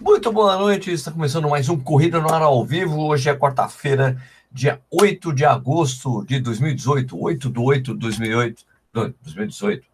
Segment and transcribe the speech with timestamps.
[0.00, 3.00] Muito boa noite, está começando mais um Corrida no Ar ao vivo.
[3.00, 4.16] Hoje é quarta-feira,
[4.50, 9.84] dia 8 de agosto de 2018, 8 de 8 de 2008, 2018.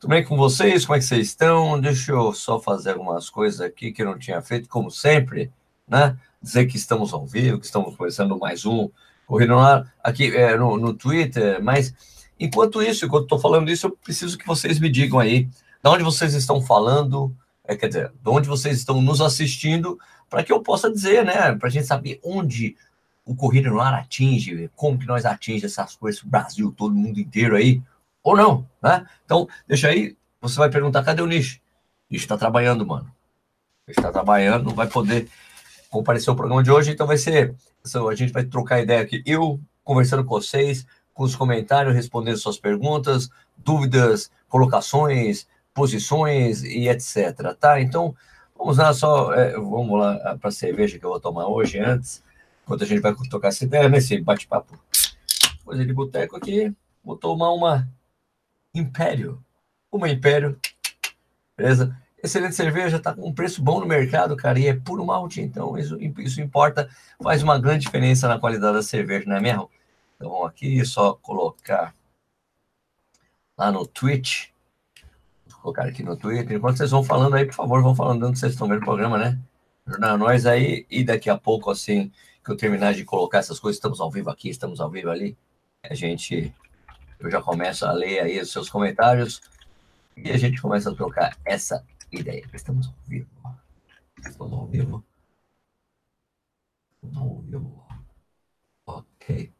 [0.00, 0.84] Tudo bem com vocês?
[0.84, 1.80] Como é que vocês estão?
[1.80, 5.52] Deixa eu só fazer algumas coisas aqui que eu não tinha feito, como sempre,
[5.86, 6.16] né?
[6.42, 8.90] Dizer que estamos ao vivo, que estamos começando mais um
[9.28, 11.94] Corrida no Ar aqui é, no, no Twitter, mas
[12.38, 16.02] enquanto isso, enquanto estou falando isso, eu preciso que vocês me digam aí de onde
[16.02, 17.32] vocês estão falando,
[17.66, 21.54] é, quer dizer, de onde vocês estão nos assistindo, para que eu possa dizer, né,
[21.54, 22.76] para a gente saber onde
[23.24, 27.18] o Corrida no Ar atinge, como que nós atingimos essas coisas, o Brasil, todo mundo
[27.18, 27.82] inteiro aí,
[28.22, 29.06] ou não, né?
[29.24, 31.26] Então, deixa aí, você vai perguntar, cadê o?
[31.26, 31.60] Nish
[32.10, 33.10] está trabalhando, mano.
[33.86, 35.28] Está trabalhando, não vai poder
[35.90, 37.54] comparecer ao programa de hoje, então vai ser,
[38.10, 42.58] a gente vai trocar ideia aqui, eu conversando com vocês, com os comentários, respondendo suas
[42.58, 47.54] perguntas, dúvidas, colocações, posições e etc.
[47.58, 47.80] Tá?
[47.80, 48.14] Então,
[48.56, 52.22] vamos lá só, é, vamos lá para a cerveja que eu vou tomar hoje antes,
[52.62, 54.78] enquanto a gente vai tocar essa ideia, nesse bate-papo.
[55.64, 56.72] Coisa de boteco aqui,
[57.04, 57.88] vou tomar uma
[58.74, 59.42] Império.
[59.90, 60.58] Uma Império,
[61.56, 61.96] beleza?
[62.22, 65.76] Excelente cerveja, tá com um preço bom no mercado, cara, e é puro malte, então
[65.76, 66.88] isso, isso importa,
[67.22, 69.70] faz uma grande diferença na qualidade da cerveja, não é mesmo?
[70.16, 71.94] Então, aqui só colocar
[73.58, 74.53] lá no Twitch,
[75.64, 76.58] colocar aqui no Twitter.
[76.58, 79.16] Enquanto vocês vão falando aí, por favor, vão falando onde vocês estão vendo o programa,
[79.16, 79.40] né?
[79.86, 82.12] Jornal Nós aí, e daqui a pouco, assim,
[82.44, 85.36] que eu terminar de colocar essas coisas, estamos ao vivo aqui, estamos ao vivo ali,
[85.82, 86.54] a gente,
[87.18, 89.40] eu já começo a ler aí os seus comentários
[90.16, 92.44] e a gente começa a trocar essa ideia.
[92.52, 93.28] Estamos ao vivo.
[94.18, 95.04] Estamos ao vivo.
[97.02, 97.86] Estamos ao vivo.
[98.86, 99.52] Ok.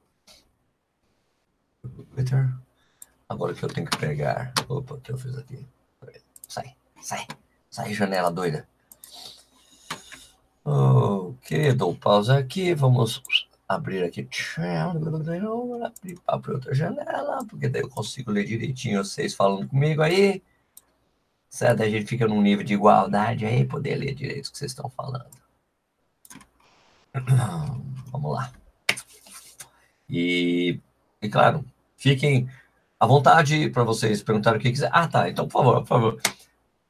[2.14, 2.55] Twitter.
[3.28, 4.52] Agora que eu tenho que pegar.
[4.69, 5.66] Opa, o que eu fiz aqui?
[6.55, 7.27] Sai, sai,
[7.69, 8.69] sai, janela doida.
[10.64, 13.20] Ok, dou pausa aqui, vamos
[13.69, 14.28] abrir aqui.
[16.25, 20.41] Abrir outra janela, porque daí eu consigo ler direitinho vocês falando comigo aí.
[21.48, 21.82] Certo?
[21.82, 24.88] A gente fica num nível de igualdade aí, poder ler direito o que vocês estão
[24.88, 25.26] falando.
[28.12, 28.53] Vamos lá.
[30.09, 30.78] E,
[31.20, 31.64] e claro,
[31.97, 32.48] fiquem
[33.00, 34.91] à vontade para vocês perguntarem o que quiser.
[34.93, 35.28] Ah, tá.
[35.28, 36.34] Então, por favor, por favor.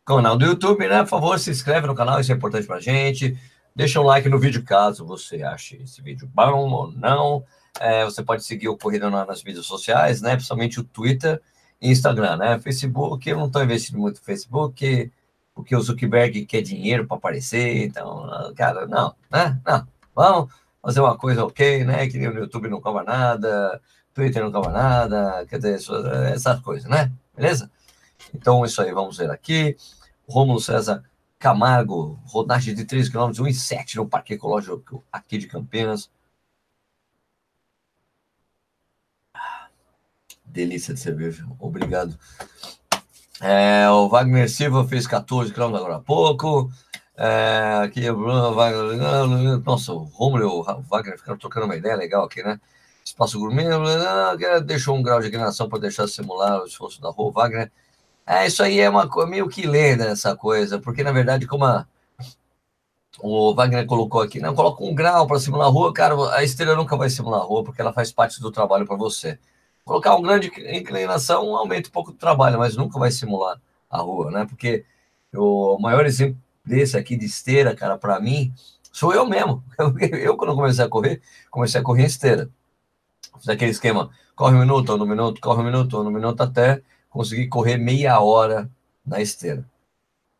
[0.04, 1.00] Canal do YouTube, né?
[1.00, 3.38] Por favor, se inscreve no canal, isso é importante pra gente.
[3.74, 7.42] Deixa um like no vídeo caso você ache esse vídeo bom ou não.
[7.80, 10.34] É, você pode seguir o Corrida nas mídias sociais, né?
[10.34, 11.40] Principalmente o Twitter
[11.80, 12.58] e Instagram, né?
[12.58, 15.10] Facebook, eu não estou investindo muito no Facebook,
[15.54, 19.58] porque o Zuckerberg quer dinheiro para aparecer, então, cara, não, né?
[19.66, 19.86] Não.
[20.14, 22.06] Vamos fazer uma coisa ok, né?
[22.06, 23.80] Que no YouTube não cobra nada,
[24.12, 25.80] Twitter não cobra nada, quer dizer,
[26.32, 27.10] essas coisas, né?
[27.34, 27.70] Beleza?
[28.32, 29.76] Então, isso aí, vamos ver aqui.
[30.28, 31.02] Rômulo César
[31.38, 36.10] Camargo, rodagem de 3 km, 1,7 no Parque Ecológico aqui de Campinas.
[40.46, 42.18] Delícia de cerveja, obrigado.
[43.40, 46.70] É, o Wagner Silva fez 14 km agora há pouco.
[47.16, 49.58] É, aqui o Bruno Wagner.
[49.64, 52.58] Nossa, o Romulo e o Wagner ficaram trocando uma ideia legal aqui, né?
[53.04, 53.68] Espaço Gourmet,
[54.64, 57.32] deixou um grau de inclinação para deixar simular o esforço da rua.
[57.32, 57.70] Wagner
[58.26, 61.86] é, isso aí é uma meio que lenda essa coisa, porque na verdade, como a,
[63.20, 66.74] o Wagner colocou aqui, não coloca um grau para simular a rua, cara, a esteira
[66.74, 69.38] nunca vai simular a rua, porque ela faz parte do trabalho para você.
[69.84, 74.30] Colocar um grande inclinação aumenta um pouco do trabalho, mas nunca vai simular a rua,
[74.30, 74.46] né?
[74.46, 74.84] Porque
[75.34, 78.52] o maior exemplo desse aqui de esteira, cara, para mim,
[78.90, 79.62] sou eu mesmo.
[80.12, 81.20] Eu, quando comecei a correr,
[81.50, 82.48] comecei a correr em esteira.
[83.38, 86.82] Fiz aquele esquema, corre um minuto, no minuto, corre um minuto, no minuto, até
[87.14, 88.68] consegui correr meia hora
[89.06, 89.64] na esteira.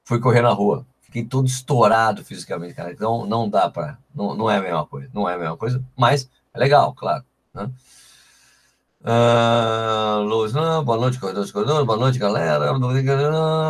[0.05, 0.85] Fui correr na rua.
[1.01, 2.91] Fiquei todo estourado fisicamente, cara.
[2.91, 3.97] Então não dá para.
[4.13, 5.09] Não, não é a mesma coisa.
[5.15, 7.25] Não é a mesma coisa, mas é legal, claro.
[7.55, 7.71] Né?
[9.03, 12.75] Uh, Luz, não, boa noite, corredores, corredores, boa noite, galera.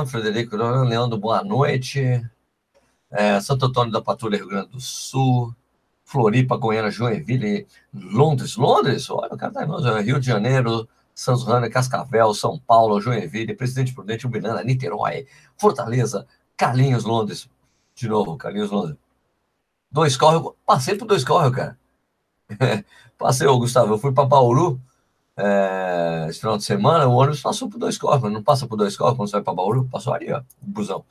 [0.07, 2.25] Frederico, Leandro, boa noite.
[3.11, 5.55] É, Santo Antônio da Patrulha, Rio Grande do Sul.
[6.07, 8.57] Floripa, Goiânia, Joinville, Londres.
[8.57, 13.55] Londres, olha, o cara tá em Rio de Janeiro, Santos Rana, Cascavel, São Paulo, Joinville,
[13.55, 15.27] Presidente Prudente, Umbinana, Niterói,
[15.57, 16.27] Fortaleza,
[16.57, 17.49] Carlinhos, Londres.
[17.95, 18.97] De novo, Carlinhos, Londres.
[19.91, 21.79] Dois córregos, passei por dois córregos, cara.
[23.17, 24.81] passei, ô, Gustavo, eu fui para Bauru
[25.37, 28.97] é, esse final de semana, o ônibus passou por dois córregos, não passa por dois
[28.97, 29.89] córregos quando você vai para Bauru?
[29.91, 31.05] Passou ali, ó, o busão.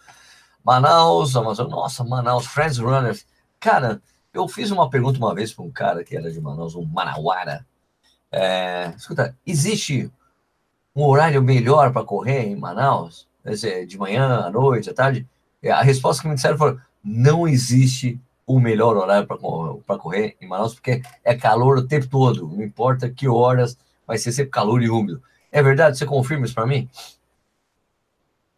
[0.63, 3.25] Manaus, Amazônia, nossa, Manaus, Friends Runners.
[3.59, 4.01] Cara,
[4.33, 7.65] eu fiz uma pergunta uma vez para um cara que era de Manaus, um Manauara,
[8.33, 10.12] é, escuta, existe
[10.95, 13.27] um horário melhor para correr em Manaus?
[13.44, 15.27] Quer dizer, de manhã, à noite, à tarde?
[15.63, 20.74] A resposta que me disseram foi: não existe o melhor horário para correr em Manaus,
[20.74, 24.89] porque é calor o tempo todo, não importa que horas, vai ser sempre calor e
[24.89, 25.21] úmido.
[25.51, 25.97] É verdade?
[25.97, 26.89] Você confirma isso para mim?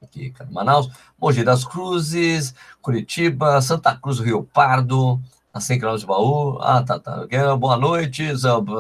[0.02, 0.90] Aqui, Manaus,
[1.20, 5.20] Mogi das Cruzes, Curitiba, Santa Cruz Rio Pardo,
[5.56, 6.60] a 100 km de Baú.
[6.62, 7.26] Ah, tá, tá.
[7.58, 8.26] Boa noite,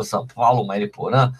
[0.03, 1.31] São Paulo, Mariporã,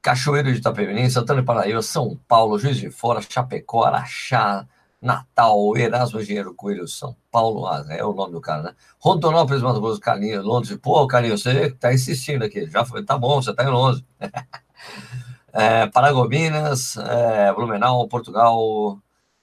[0.00, 4.66] Cachoeiro de Itapemirim, Santana de Paraíba, São Paulo, Juiz de Fora, Chapecó, Araxá,
[5.02, 8.74] Natal, Erasmo Engenheiro Coelho, São Paulo, ah, é o nome do cara, né?
[8.98, 10.78] Rondonópolis, Mato Grosso, Carlinhos, Londres.
[10.80, 12.66] Pô, Carlinhos, você tá insistindo aqui.
[12.70, 14.02] Já foi, tá bom, você tá em Londres.
[15.52, 18.98] é, Paragominas, é, Blumenau, Portugal,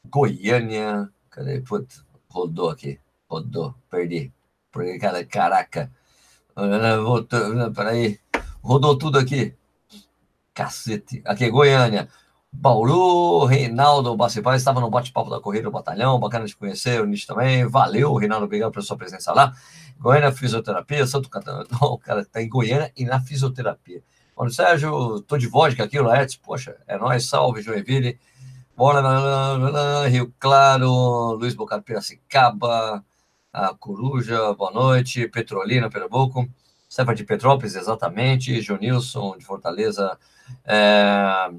[0.09, 1.07] Goiânia.
[1.29, 1.61] Cadê?
[1.61, 2.99] Putz, rodou aqui.
[3.29, 4.33] Rodou, perdi.
[4.71, 5.91] Porque, cara, caraca.
[7.75, 8.19] Peraí.
[8.61, 9.55] Rodou tudo aqui.
[10.53, 11.21] Cacete.
[11.25, 12.07] Aqui, Goiânia.
[12.53, 17.25] Bauru, Reinaldo Bacipar estava no bate-papo da Corrida do Batalhão, bacana de conhecer, o Nietzsche
[17.25, 19.53] também, valeu, Reinaldo, obrigado pela sua presença lá.
[19.97, 24.03] Goiânia Fisioterapia, Santo Catarina, o cara está em Goiânia e na fisioterapia.
[24.37, 28.19] Mano, Sérgio, tô de vodka aqui, o Laertes, poxa, é nóis, salve, Joinville,
[28.75, 29.01] bora,
[30.09, 33.01] Rio Claro, Luiz Bocado Piracicaba,
[33.53, 36.47] a Coruja, boa noite, Petrolina, Pernambuco,
[36.89, 40.17] Stefa de Petrópolis, exatamente, Jonilson de Fortaleza,
[40.65, 41.51] é,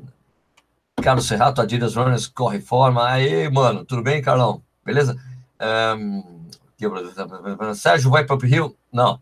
[1.02, 3.06] Carlos Serrato, Adidas Runners, corre forma.
[3.08, 4.62] Aí, mano, tudo bem, Carlão?
[4.84, 5.16] Beleza?
[5.98, 6.42] Um,
[7.74, 8.76] Sérgio vai para o Rio?
[8.92, 9.20] Não.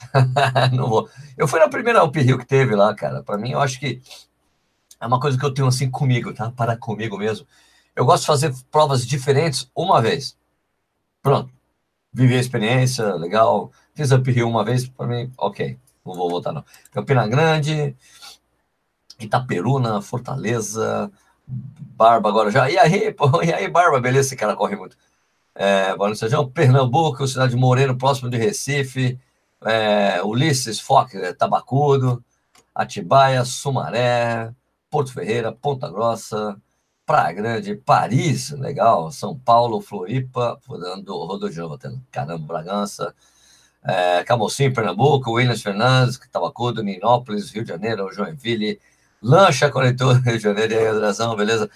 [0.72, 1.08] não vou.
[1.36, 3.22] Eu fui na primeira Up Rio que teve lá, cara.
[3.22, 4.00] Para mim, eu acho que
[5.00, 6.50] é uma coisa que eu tenho assim comigo, tá?
[6.50, 7.46] Para comigo mesmo.
[7.94, 10.36] Eu gosto de fazer provas diferentes uma vez.
[11.22, 11.52] Pronto.
[12.12, 13.70] Vivi a experiência, legal.
[13.94, 15.78] Fiz Up Rio uma vez, para mim, ok.
[16.04, 16.64] Não vou voltar, não.
[16.90, 17.96] Campina Grande,
[19.18, 21.10] Itaperuna, Fortaleza,
[21.46, 22.70] Barba agora já.
[22.70, 24.96] E aí, pô, e aí, Barba, beleza, esse cara corre muito.
[25.54, 29.18] É, Barão Sejão, Pernambuco, cidade de Moreno, próximo de Recife,
[29.64, 32.24] é, Ulisses, Foque, é, Tabacudo,
[32.74, 34.52] Atibaia, Sumaré,
[34.90, 36.56] Porto Ferreira, Ponta Grossa,
[37.04, 43.14] Praia Grande, Paris, legal, São Paulo, Floripa, rodando, rodando, caramba, Bragança,
[43.84, 48.80] é, Camocim, Pernambuco, Williams Fernandes, Tabacudo, Ninópolis, Rio de Janeiro, Joinville,
[49.20, 51.68] Lancha Conector, Rio de Janeiro, e Andrezão, beleza?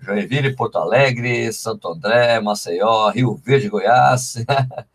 [0.00, 4.44] Joinville, Porto Alegre, Santo André, Maceió, Rio Verde, Goiás,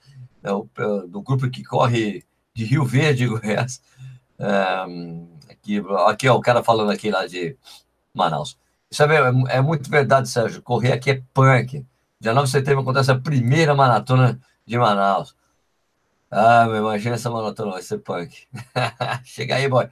[1.09, 3.81] do grupo que corre de Rio Verde, Goiás.
[5.49, 7.57] aqui, aqui, ó, o cara falando aqui lá de
[8.13, 8.57] Manaus.
[8.91, 10.61] Isso é, é muito verdade, Sérgio.
[10.61, 11.85] Correr aqui é punk.
[12.19, 15.35] Dia 9 de setembro acontece a primeira maratona de Manaus.
[16.31, 18.47] Ah, meu, imagina essa maratona, vai ser punk.
[19.23, 19.89] Chega aí, boy.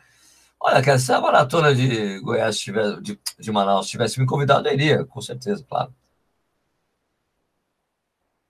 [0.59, 4.73] Olha, cara, se a maratona de Goiás tivesse, de, de Manaus tivesse me convidado, eu
[4.73, 5.93] iria, com certeza, claro.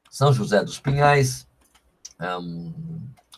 [0.10, 1.48] São José dos Pinhais,
[2.20, 2.74] um,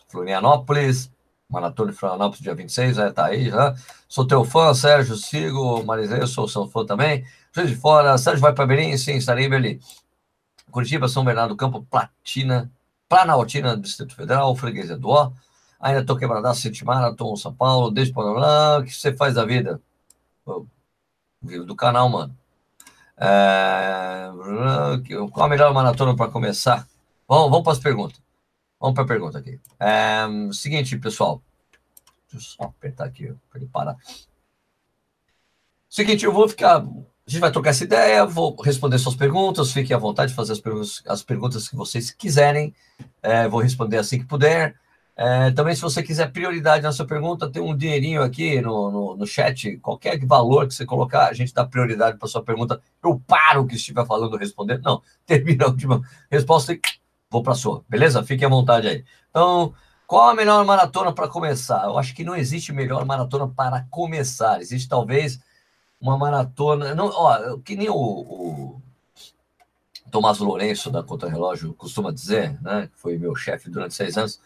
[0.08, 1.10] Florianópolis,
[1.50, 3.74] Maratona de Florianópolis, dia 26, já tá aí, já.
[4.08, 7.24] Sou teu fã, Sérgio, sigo, Marisei, eu sou seu fã também.
[7.52, 8.96] Juiz de Fora, Sérgio vai para Belém?
[8.96, 9.80] Sim, estarei em Belém.
[10.70, 12.70] Curitiba, São Bernardo do Campo, Platina,
[13.08, 15.32] Planaltina, Distrito Federal, Freguesia do Ó.
[15.80, 19.80] Ainda estou quebradaço, City Marathon, São Paulo, desde lá, o que você faz da vida?
[20.46, 20.66] Eu
[21.42, 22.36] vivo do canal, mano.
[23.16, 24.30] É...
[25.32, 26.86] Qual a melhor maratona para começar?
[27.26, 28.20] Vamos, vamos para as perguntas.
[28.78, 29.58] Vamos para a pergunta aqui.
[29.78, 30.26] É...
[30.52, 31.42] Seguinte, pessoal.
[32.30, 33.96] Deixa eu só apertar aqui para ele parar.
[35.88, 36.76] Seguinte, eu vou ficar.
[36.76, 39.72] A gente vai trocar essa ideia, vou responder suas perguntas.
[39.72, 42.74] Fiquem à vontade de fazer as perguntas, as perguntas que vocês quiserem.
[43.22, 44.76] É, vou responder assim que puder.
[45.16, 49.16] É, também, se você quiser prioridade na sua pergunta, tem um dinheirinho aqui no, no,
[49.16, 49.76] no, chat.
[49.78, 52.80] Qualquer valor que você colocar, a gente dá prioridade para sua pergunta.
[53.02, 54.80] Eu paro o que estiver falando responder.
[54.80, 56.80] Não, termina a última resposta e
[57.30, 57.84] vou para a sua.
[57.88, 58.22] Beleza?
[58.24, 59.04] Fique à vontade aí.
[59.28, 59.74] Então,
[60.10, 61.84] qual a melhor maratona para começar?
[61.84, 64.60] Eu acho que não existe melhor maratona para começar.
[64.60, 65.38] Existe talvez
[66.00, 66.96] uma maratona.
[66.96, 68.82] Não, ó, que nem o, o
[70.10, 72.88] Tomás Lourenço da Contra Relógio costuma dizer, né?
[72.92, 74.40] Que foi meu chefe durante seis anos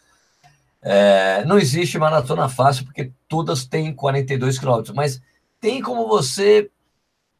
[0.87, 5.19] é, não existe maratona fácil, porque todas têm 42 quilômetros, mas
[5.59, 6.69] tem como você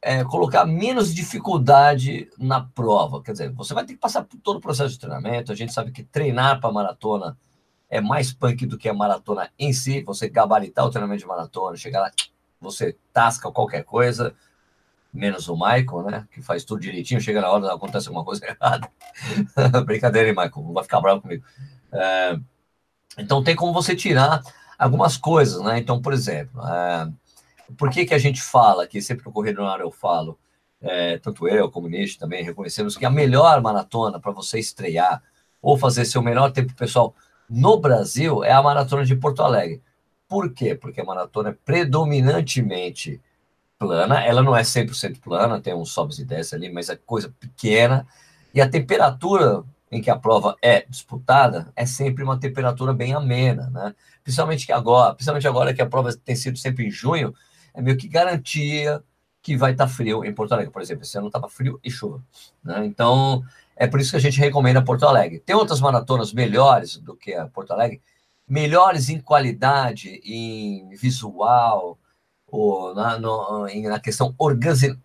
[0.01, 3.21] é, colocar menos dificuldade na prova.
[3.21, 5.51] Quer dizer, você vai ter que passar por todo o processo de treinamento.
[5.51, 7.37] A gente sabe que treinar para maratona
[7.89, 10.01] é mais punk do que a maratona em si.
[10.03, 12.11] Você gabaritar o treinamento de maratona, chegar lá,
[12.59, 14.35] você tasca qualquer coisa,
[15.13, 16.27] menos o Michael, né?
[16.31, 18.89] Que faz tudo direitinho, chega na hora, acontece alguma coisa errada.
[19.85, 20.65] Brincadeira, hein, Michael?
[20.65, 21.43] Não vai ficar bravo comigo.
[21.91, 22.37] É,
[23.17, 24.41] então, tem como você tirar
[24.77, 25.79] algumas coisas, né?
[25.79, 27.09] Então, por exemplo, é,
[27.77, 30.37] por que, que a gente fala, que sempre no Correio do Ar eu falo,
[30.81, 35.23] é, tanto eu como o Nish também reconhecemos que a melhor maratona para você estrear
[35.61, 37.15] ou fazer seu melhor tempo pessoal
[37.49, 39.81] no Brasil, é a maratona de Porto Alegre.
[40.27, 40.75] Por quê?
[40.75, 43.21] Porque a maratona é predominantemente
[43.77, 47.33] plana, ela não é 100% plana, tem uns sobes e desce ali, mas é coisa
[47.39, 48.07] pequena,
[48.53, 53.69] e a temperatura em que a prova é disputada é sempre uma temperatura bem amena,
[53.69, 53.93] né?
[54.23, 57.33] Principalmente que agora, principalmente agora que a prova tem sido sempre em junho,
[57.73, 59.03] é meio que garantia
[59.41, 61.91] que vai estar tá frio em Porto Alegre, por exemplo, esse ano estava frio e
[61.91, 62.23] chuva,
[62.63, 62.85] né?
[62.85, 63.43] Então,
[63.75, 65.39] é por isso que a gente recomenda Porto Alegre.
[65.39, 68.01] Tem outras maratonas melhores do que a Porto Alegre,
[68.47, 71.97] melhores em qualidade, em visual,
[72.47, 74.33] ou na, no, na questão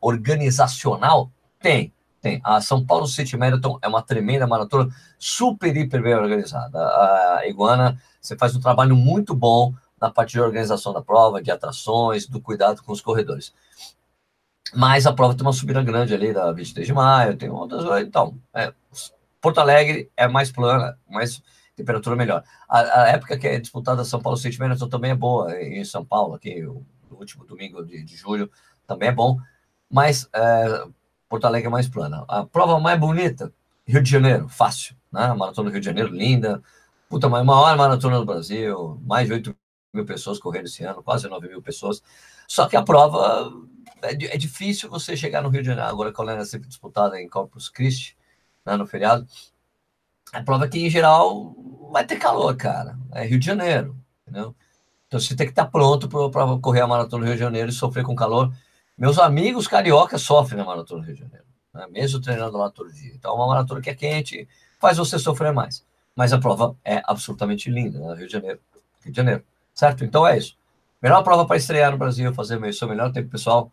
[0.00, 1.30] organizacional?
[1.58, 2.40] Tem, tem.
[2.44, 6.78] A São Paulo City Marathon é uma tremenda maratona, super, hiper bem organizada.
[6.78, 11.50] A Iguana, você faz um trabalho muito bom na parte de organização da prova, de
[11.50, 13.52] atrações, do cuidado com os corredores.
[14.74, 17.84] Mas a prova tem uma subida grande ali da 23 de maio, tem outras.
[18.02, 18.72] Então, é,
[19.40, 21.42] Porto Alegre é mais plana, mais
[21.74, 22.44] temperatura melhor.
[22.68, 26.04] A, a, época que é disputada São Paulo City Marathon também é boa, em São
[26.04, 28.50] Paulo, aqui, o, o último domingo de, de, julho,
[28.86, 29.38] também é bom.
[29.90, 30.84] Mas é,
[31.28, 32.24] Porto Alegre é mais plana.
[32.28, 33.52] A prova mais bonita,
[33.86, 34.94] Rio de Janeiro, fácil.
[35.10, 35.32] Né?
[35.32, 36.62] Maratona do Rio de Janeiro, linda.
[37.08, 39.56] Puta, maior maratona do Brasil, mais de 8
[39.92, 42.02] mil pessoas correram esse ano, quase 9 mil pessoas.
[42.46, 43.52] Só que a prova
[44.02, 47.21] é, é, difícil você chegar no Rio de Janeiro, agora que ela é sempre disputada
[47.21, 48.16] em Corpus Christi,
[48.64, 49.26] né, no feriado.
[50.33, 51.54] A prova que, em geral,
[51.90, 52.99] vai ter calor, cara.
[53.12, 54.54] É Rio de Janeiro, entendeu?
[55.07, 57.73] Então você tem que estar pronto para correr a maratona do Rio de Janeiro e
[57.73, 58.52] sofrer com calor.
[58.97, 61.87] Meus amigos cariocas sofrem na maratona do Rio de Janeiro, né?
[61.90, 63.12] mesmo treinando lá todo dia.
[63.14, 64.47] Então, é uma maratona que é quente,
[64.78, 65.85] faz você sofrer mais.
[66.14, 68.14] Mas a prova é absolutamente linda, né?
[68.14, 68.61] Rio de Janeiro.
[69.02, 70.04] Rio de Janeiro, certo?
[70.04, 70.57] Então é isso.
[71.02, 73.73] Melhor prova para estrear no Brasil, fazer o seu melhor tempo pessoal,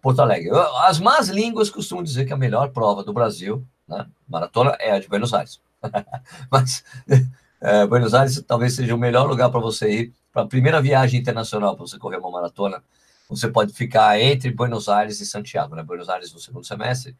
[0.00, 0.50] Porto Alegre.
[0.84, 4.98] As más línguas costumam dizer que a melhor prova do Brasil, né, maratona, é a
[4.98, 5.60] de Buenos Aires.
[6.50, 6.84] Mas
[7.60, 11.20] é, Buenos Aires talvez seja o melhor lugar para você ir para a primeira viagem
[11.20, 12.82] internacional para você correr uma maratona.
[13.28, 15.82] Você pode ficar entre Buenos Aires e Santiago, né?
[15.82, 17.14] Buenos Aires no segundo semestre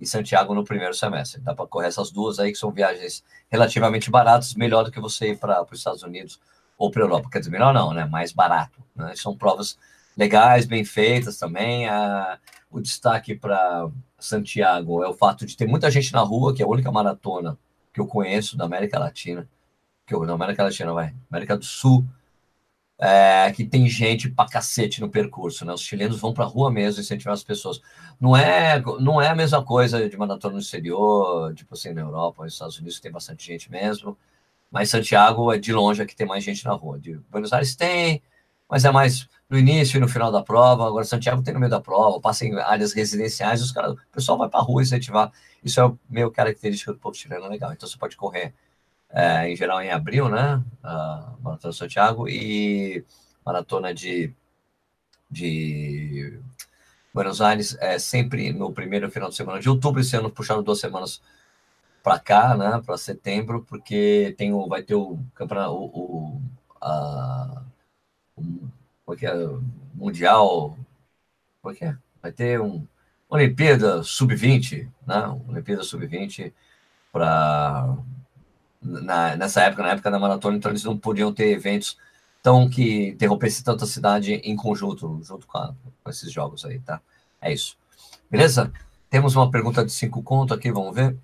[0.00, 1.40] e Santiago no primeiro semestre.
[1.40, 5.32] Dá para correr essas duas aí, que são viagens relativamente baratas, melhor do que você
[5.32, 6.40] ir para os Estados Unidos
[6.76, 7.28] ou para a Europa.
[7.30, 8.04] Quer dizer, melhor não, né?
[8.06, 8.82] Mais barato.
[8.94, 9.14] Né?
[9.14, 9.78] São provas
[10.16, 11.86] legais, bem feitas também.
[12.70, 16.64] O destaque para Santiago é o fato de ter muita gente na rua, que é
[16.64, 17.58] a única maratona
[17.92, 19.48] que eu conheço da América Latina,
[20.06, 22.04] que eu, na América Latina, vai, América do Sul,
[22.98, 25.72] é, que tem gente pra cacete no percurso, né?
[25.72, 27.80] Os chilenos vão pra rua mesmo incentivar as pessoas.
[28.18, 32.44] Não é, não é a mesma coisa de maratona no exterior, tipo assim, na Europa,
[32.44, 34.16] nos Estados Unidos tem bastante gente mesmo,
[34.70, 36.98] mas Santiago é de longe a que tem mais gente na rua.
[36.98, 38.22] De Buenos Aires tem,
[38.68, 40.86] mas é mais no início e no final da prova.
[40.86, 44.38] Agora, Santiago tem no meio da prova, passa em áreas residenciais, os caras, o pessoal
[44.38, 45.32] vai para a rua incentivar.
[45.62, 47.72] Isso é meio característica do povo chileno legal.
[47.72, 48.54] Então, você pode correr,
[49.10, 50.62] é, em geral, em abril, né?
[50.82, 53.04] A Maratona de Santiago e
[53.44, 54.32] Maratona de,
[55.30, 56.40] de
[57.14, 60.80] Buenos Aires, é sempre no primeiro final de semana de outubro, esse ano puxando duas
[60.80, 61.22] semanas
[62.02, 62.82] para cá, né?
[62.84, 66.42] Para setembro, porque tem o, vai ter o campeonato, o, o
[66.80, 67.62] a,
[69.06, 69.48] porque é,
[69.94, 70.76] mundial,
[71.62, 71.96] porque é?
[72.20, 72.86] vai ter um
[73.28, 75.26] Olimpíada sub-20, né?
[75.48, 76.52] Olimpíada sub-20
[77.12, 77.96] para
[79.36, 81.96] nessa época, na época da maratona, então eles não podiam ter eventos
[82.40, 87.00] tão que interrompesse tanta cidade em conjunto, junto com, a, com esses jogos aí, tá?
[87.40, 87.76] É isso.
[88.30, 88.72] Beleza?
[89.10, 91.16] Temos uma pergunta de cinco conto aqui, vamos ver.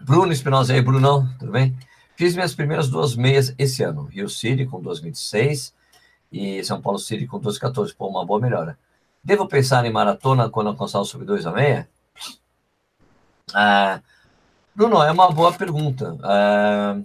[0.00, 1.76] Bruno Espinosa aí, Brunão, tudo bem?
[2.16, 4.04] Fiz minhas primeiras duas meias esse ano.
[4.04, 5.74] Rio City com 2,26
[6.32, 7.94] e São Paulo City com 2,14.
[7.94, 8.78] Pô, uma boa melhora.
[9.22, 11.88] Devo pensar em maratona quando alcançar o sub 2 a meia?
[13.54, 14.00] Ah,
[14.74, 16.16] Bruno, é uma boa pergunta.
[16.22, 17.00] Ah,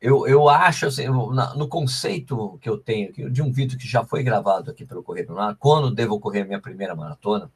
[0.00, 4.22] eu, eu acho, assim, no conceito que eu tenho, de um vídeo que já foi
[4.22, 7.50] gravado aqui pelo Correio Lar, quando devo correr minha primeira maratona,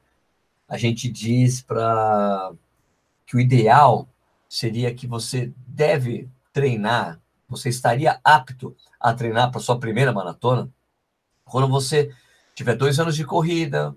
[0.68, 2.52] a gente diz para
[3.26, 4.06] que o ideal
[4.49, 10.68] seria que você deve treinar, você estaria apto a treinar para sua primeira maratona
[11.44, 12.12] quando você
[12.54, 13.96] tiver dois anos de corrida,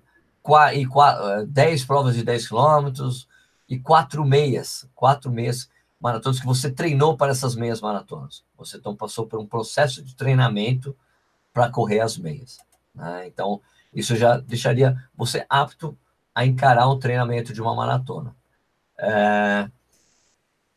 [0.74, 3.28] e eh, dez provas de 10 quilômetros
[3.68, 5.68] e quatro meias, quatro meias
[6.00, 8.44] maratonas que você treinou para essas meias maratonas.
[8.56, 10.96] Você então passou por um processo de treinamento
[11.52, 12.58] para correr as meias.
[12.94, 13.26] Né?
[13.26, 13.60] Então,
[13.92, 15.98] isso já deixaria você apto
[16.34, 18.34] a encarar um treinamento de uma maratona.
[18.96, 19.68] É,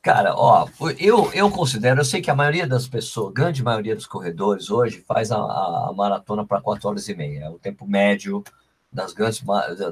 [0.01, 0.67] Cara, ó,
[0.97, 4.99] eu, eu considero, eu sei que a maioria das pessoas, grande maioria dos corredores hoje
[5.07, 7.45] faz a, a maratona para 4 horas e meia.
[7.45, 8.43] É o tempo médio
[8.91, 9.43] das grandes,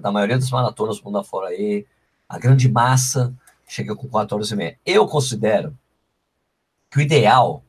[0.01, 1.85] da maioria das maratonas mundo afora aí.
[2.27, 3.31] A grande massa
[3.67, 4.79] chega com 4 horas e meia.
[4.83, 5.77] Eu considero
[6.89, 7.63] que o ideal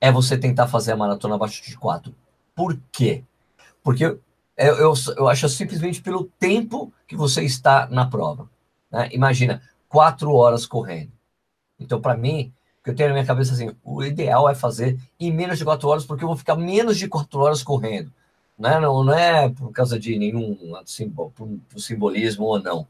[0.00, 2.14] é você tentar fazer a maratona abaixo de 4.
[2.54, 3.24] Por quê?
[3.82, 4.18] Porque eu,
[4.56, 8.48] eu, eu acho simplesmente pelo tempo que você está na prova.
[8.90, 9.10] Né?
[9.12, 11.17] Imagina, 4 horas correndo.
[11.78, 14.98] Então, para mim, o que eu tenho na minha cabeça assim, o ideal é fazer
[15.18, 18.12] em menos de 4 horas, porque eu vou ficar menos de 4 horas correndo.
[18.58, 18.80] Né?
[18.80, 21.32] Não, não é por causa de nenhum simbol,
[21.76, 22.86] simbolismo ou não.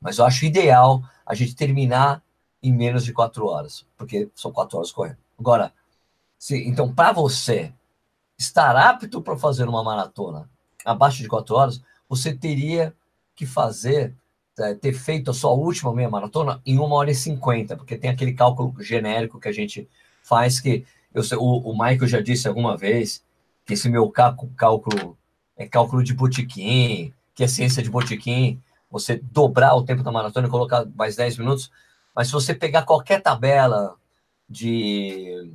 [0.00, 2.22] Mas eu acho ideal a gente terminar
[2.62, 5.18] em menos de quatro horas, porque são quatro horas correndo.
[5.38, 5.72] Agora,
[6.38, 7.72] se, então, para você
[8.38, 10.48] estar apto para fazer uma maratona
[10.84, 12.94] abaixo de quatro horas, você teria
[13.34, 14.14] que fazer, é,
[14.80, 18.32] ter feito a sua última meia maratona em uma hora e cinquenta, porque tem aquele
[18.32, 19.88] cálculo genérico que a gente
[20.22, 23.24] faz que eu, o, o Michael já disse alguma vez
[23.64, 25.16] que esse meu cálculo
[25.56, 30.46] é cálculo de botiquim, que é ciência de botiquim, você dobrar o tempo da maratona
[30.46, 31.70] e colocar mais 10 minutos,
[32.14, 33.94] mas se você pegar qualquer tabela
[34.48, 35.52] de,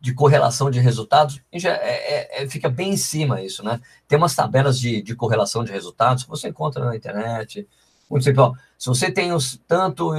[0.00, 3.80] de correlação de resultados, já é, é, é, fica bem em cima isso, né?
[4.08, 7.68] Tem umas tabelas de, de correlação de resultados que você encontra na internet.
[8.12, 10.12] Muito simples, se você tem os, tanto,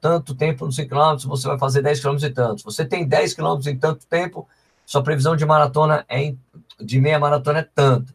[0.00, 2.58] tanto tempo nos 5 km, você vai fazer 10 km e tanto.
[2.58, 4.48] Se você tem 10 km em tanto tempo,
[4.84, 6.34] sua previsão de maratona é
[6.80, 8.12] de meia maratona é tanto.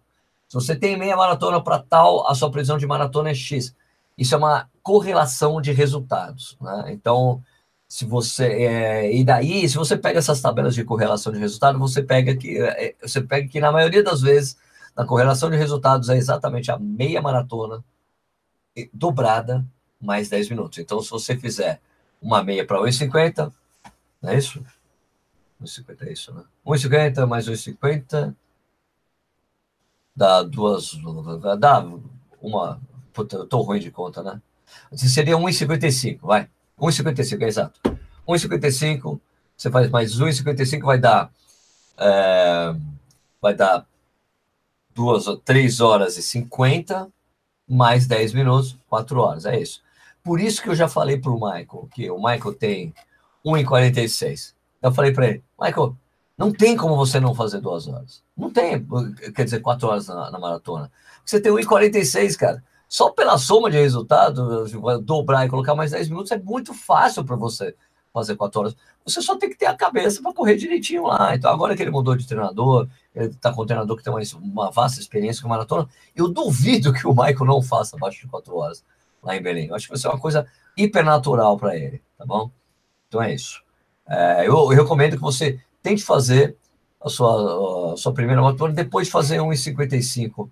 [0.50, 3.74] Se você tem meia maratona para tal, a sua previsão de maratona é X.
[4.17, 6.57] Isso é uma correlação de resultados.
[6.60, 6.88] Né?
[6.89, 7.41] Então,
[7.88, 8.48] se você.
[8.48, 12.57] É, e daí, se você pega essas tabelas de correlação de resultados, você pega que,
[12.57, 14.57] é, é, você pega que, na maioria das vezes,
[14.93, 17.81] na correlação de resultados é exatamente a meia maratona
[18.94, 19.65] dobrada
[20.01, 20.77] mais 10 minutos.
[20.79, 21.82] Então, se você fizer
[22.22, 23.51] uma meia para 1,50,
[24.22, 24.63] não é isso?
[25.62, 26.44] 1,50 é isso, né?
[26.65, 28.36] 1,50 mais 1,50
[30.15, 30.98] dá duas.
[31.60, 31.86] Dá
[32.41, 32.82] uma.
[33.13, 34.41] Puta, eu tô ruim de conta, né?
[34.94, 36.50] Seria 1,55, vai.
[36.79, 37.79] 1,55, é exato.
[38.27, 39.20] 1,55,
[39.55, 41.32] você faz mais 1,55, vai dar.
[41.97, 42.76] É,
[43.41, 43.86] vai dar
[44.93, 47.10] 2, 3 horas e 50,
[47.67, 49.82] mais 10 minutos, 4 horas, é isso.
[50.23, 52.93] Por isso que eu já falei para o Michael, que o Michael tem
[53.45, 54.54] 1,46.
[54.82, 55.95] Eu falei para ele, Michael,
[56.38, 58.23] não tem como você não fazer duas horas.
[58.36, 58.86] Não tem,
[59.34, 60.91] quer dizer, quatro horas na, na maratona.
[61.23, 62.63] Você tem 1,46, cara.
[62.88, 64.65] Só pela soma de resultado,
[65.01, 67.75] dobrar e colocar mais 10 minutos é muito fácil para você
[68.13, 68.75] fazer quatro horas.
[69.06, 71.36] Você só tem que ter a cabeça para correr direitinho lá.
[71.36, 74.71] Então, agora que ele mudou de treinador, está com um treinador que tem uma, uma
[74.71, 78.84] vasta experiência com maratona, eu duvido que o Michael não faça abaixo de quatro horas
[79.23, 79.67] lá em Belém.
[79.67, 80.45] Eu acho que vai ser uma coisa
[80.78, 82.51] hipernatural para ele, tá bom?
[83.08, 83.63] Então é isso.
[84.08, 86.58] É, eu, eu recomendo que você tente fazer
[87.01, 90.49] a sua, a sua primeira maratona, depois fazer 1,55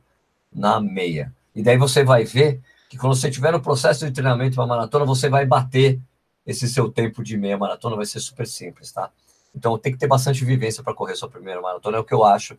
[0.54, 1.34] na meia.
[1.56, 5.06] E daí você vai ver que quando você tiver no processo de treinamento para maratona,
[5.06, 6.00] você vai bater
[6.46, 9.10] esse seu tempo de meia maratona, vai ser super simples, tá?
[9.56, 12.24] Então tem que ter bastante vivência para correr sua primeira maratona, é o que eu
[12.24, 12.58] acho,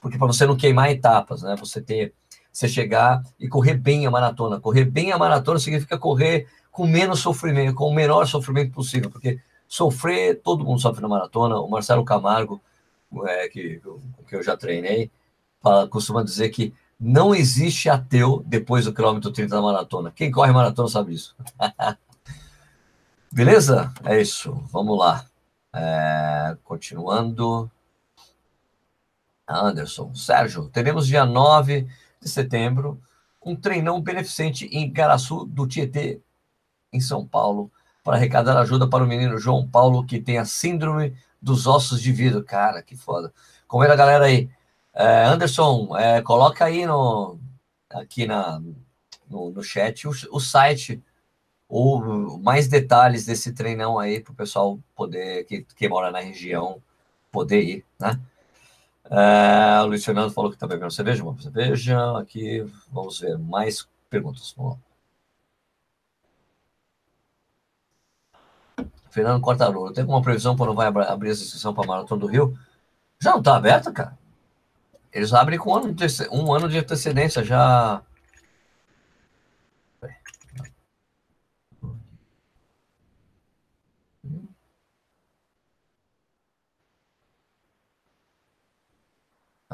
[0.00, 1.56] porque para você não queimar etapas, né?
[1.58, 2.12] Você ter,
[2.52, 4.60] você chegar e correr bem a maratona.
[4.60, 9.38] Correr bem a maratona significa correr com menos sofrimento, com o menor sofrimento possível, porque
[9.68, 11.56] Sofrer, todo mundo sofre na maratona.
[11.58, 12.60] O Marcelo Camargo,
[13.26, 13.80] é, que,
[14.28, 15.10] que eu já treinei,
[15.60, 20.12] fala, costuma dizer que não existe ateu depois do quilômetro 30 da maratona.
[20.14, 21.34] Quem corre maratona sabe isso.
[23.32, 23.92] Beleza?
[24.04, 24.52] É isso.
[24.70, 25.26] Vamos lá.
[25.74, 27.70] É, continuando.
[29.46, 30.14] Anderson.
[30.14, 31.86] Sérgio, teremos dia 9
[32.20, 32.98] de setembro
[33.44, 36.20] um treinão beneficente em Garaçu do Tietê,
[36.92, 37.70] em São Paulo
[38.02, 42.12] para arrecadar ajuda para o menino João Paulo, que tem a síndrome dos ossos de
[42.12, 42.44] vidro.
[42.44, 43.32] Cara, que foda.
[43.72, 44.48] É a galera aí?
[44.92, 47.38] É, Anderson, é, coloca aí no,
[47.90, 48.60] aqui na,
[49.28, 51.02] no, no chat o, o site
[51.68, 56.82] ou mais detalhes desse treinão aí para o pessoal poder, que, que mora na região,
[57.32, 58.20] poder ir, né?
[59.10, 62.18] É, o Luiz Fernando falou que está bebendo cerveja, uma cerveja.
[62.18, 64.54] Aqui, vamos ver mais perguntas.
[64.56, 64.78] Vamos lá.
[69.10, 72.58] Fernando Cortarolo, tem alguma previsão quando vai abrir a inscrição para a Maratona do Rio?
[73.20, 74.18] Já não está aberta, cara.
[75.12, 75.70] Eles abrem com
[76.32, 78.02] um ano de antecedência já.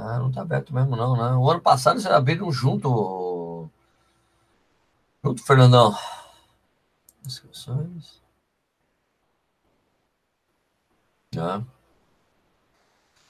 [0.03, 1.37] Ah, não está aberto mesmo, não, né?
[1.37, 3.69] O ano passado eles abriram junto.
[5.23, 5.95] Junto, Fernandão.
[7.27, 8.21] Inscrições.
[11.37, 11.63] É.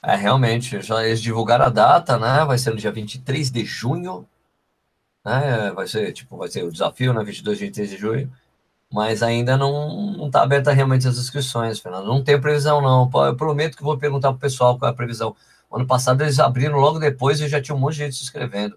[0.02, 2.44] É, realmente, já eles divulgaram a data, né?
[2.44, 4.26] Vai ser no dia 23 de junho,
[5.24, 5.70] né?
[5.72, 7.22] Vai ser, tipo, vai ser o desafio, né?
[7.24, 8.32] 22, 23 de junho.
[8.92, 12.06] mas ainda não está aberta realmente as inscrições, Fernando.
[12.06, 13.10] Não tem previsão, não.
[13.26, 15.36] Eu prometo que vou perguntar para o pessoal qual é a previsão.
[15.70, 18.76] Ano passado eles abriram logo depois e já tinha um monte de gente se inscrevendo.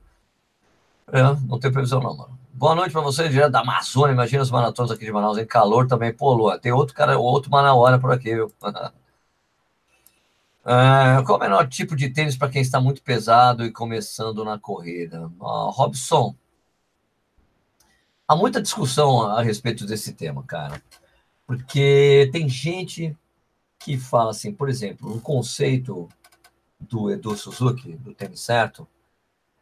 [1.12, 2.38] É, não tem previsão, não, mano.
[2.54, 4.14] Boa noite para você, direto da Amazônia.
[4.14, 6.14] Imagina os maratonas aqui de Manaus em calor também.
[6.14, 8.52] Pô, Lua, tem outro cara, outro Manauara por aqui, viu?
[10.66, 14.58] É, qual o menor tipo de tênis para quem está muito pesado e começando na
[14.58, 15.28] corrida?
[15.38, 16.34] Uh, Robson,
[18.26, 20.82] há muita discussão a respeito desse tema, cara.
[21.46, 23.14] Porque tem gente
[23.78, 26.08] que fala assim, por exemplo, um conceito
[26.90, 28.88] do Edu Suzuki, do tênis certo,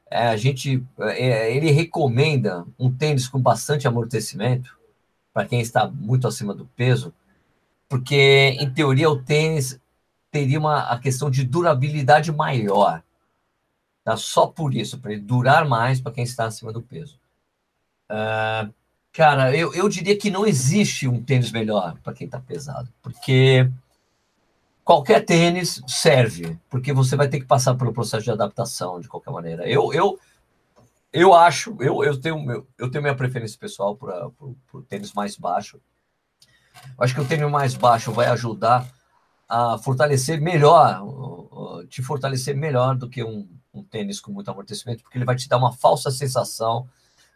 [0.09, 4.77] é, a gente, é, ele recomenda um tênis com bastante amortecimento
[5.33, 7.13] para quem está muito acima do peso,
[7.87, 9.79] porque em teoria o tênis
[10.29, 13.01] teria uma a questão de durabilidade maior,
[14.03, 14.17] tá?
[14.17, 17.17] Só por isso, para ele durar mais para quem está acima do peso.
[18.09, 18.73] Uh,
[19.13, 23.69] cara, eu, eu diria que não existe um tênis melhor para quem está pesado, porque
[24.83, 29.31] qualquer tênis serve, porque você vai ter que passar pelo processo de adaptação de qualquer
[29.31, 29.67] maneira.
[29.67, 30.19] Eu, eu,
[31.13, 34.29] eu acho, eu, eu, tenho, eu tenho minha preferência pessoal para
[34.73, 35.79] o tênis mais baixo.
[36.97, 38.87] Eu acho que o tênis mais baixo vai ajudar
[39.47, 41.01] a fortalecer melhor,
[41.89, 45.47] te fortalecer melhor do que um, um tênis com muito amortecimento, porque ele vai te
[45.49, 46.87] dar uma falsa sensação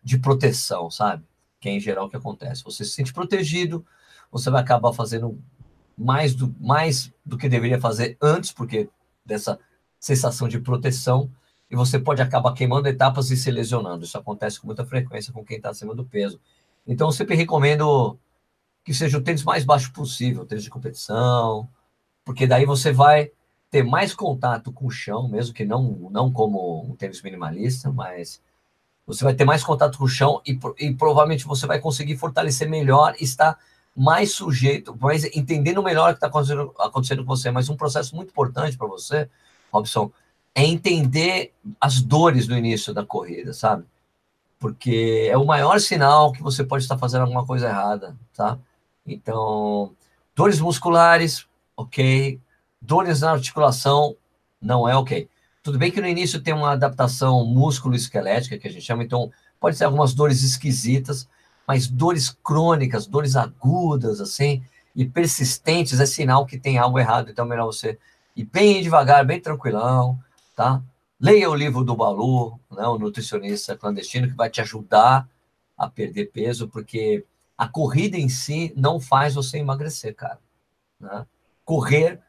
[0.01, 1.25] de proteção, sabe?
[1.59, 2.63] Que é em geral o que acontece.
[2.63, 3.85] Você se sente protegido,
[4.31, 5.41] você vai acabar fazendo
[5.97, 8.89] mais do, mais do que deveria fazer antes, porque
[9.25, 9.59] dessa
[9.99, 11.31] sensação de proteção,
[11.69, 14.05] e você pode acabar queimando etapas e se lesionando.
[14.05, 16.39] Isso acontece com muita frequência com quem está acima do peso.
[16.85, 18.17] Então, eu sempre recomendo
[18.83, 21.67] que seja o tênis mais baixo possível, tênis de competição,
[22.23, 23.31] porque daí você vai
[23.71, 28.41] ter mais contato com o chão, mesmo que não, não como um tênis minimalista, mas
[29.07, 32.69] você vai ter mais contato com o chão e, e provavelmente você vai conseguir fortalecer
[32.69, 33.57] melhor e estar
[33.95, 37.49] mais sujeito, mais entendendo melhor o que está acontecendo, acontecendo com você.
[37.49, 39.29] Mas um processo muito importante para você,
[39.71, 40.11] Robson,
[40.53, 43.85] é entender as dores do início da corrida, sabe?
[44.59, 48.57] Porque é o maior sinal que você pode estar fazendo alguma coisa errada, tá?
[49.05, 49.93] Então,
[50.35, 51.45] dores musculares,
[51.77, 52.39] ok.
[52.81, 54.15] Dores na articulação,
[54.61, 55.29] não é ok.
[55.63, 59.77] Tudo bem que no início tem uma adaptação músculo-esquelética, que a gente chama, então pode
[59.77, 61.27] ser algumas dores esquisitas,
[61.67, 64.63] mas dores crônicas, dores agudas, assim,
[64.95, 67.29] e persistentes, é sinal que tem algo errado.
[67.29, 67.97] Então é melhor você
[68.35, 70.19] ir bem devagar, bem tranquilão,
[70.55, 70.81] tá?
[71.19, 75.27] Leia o livro do Balu, né, o nutricionista clandestino, que vai te ajudar
[75.77, 77.25] a perder peso, porque
[77.57, 80.39] a corrida em si não faz você emagrecer, cara.
[80.99, 81.25] Né?
[81.63, 82.19] Correr,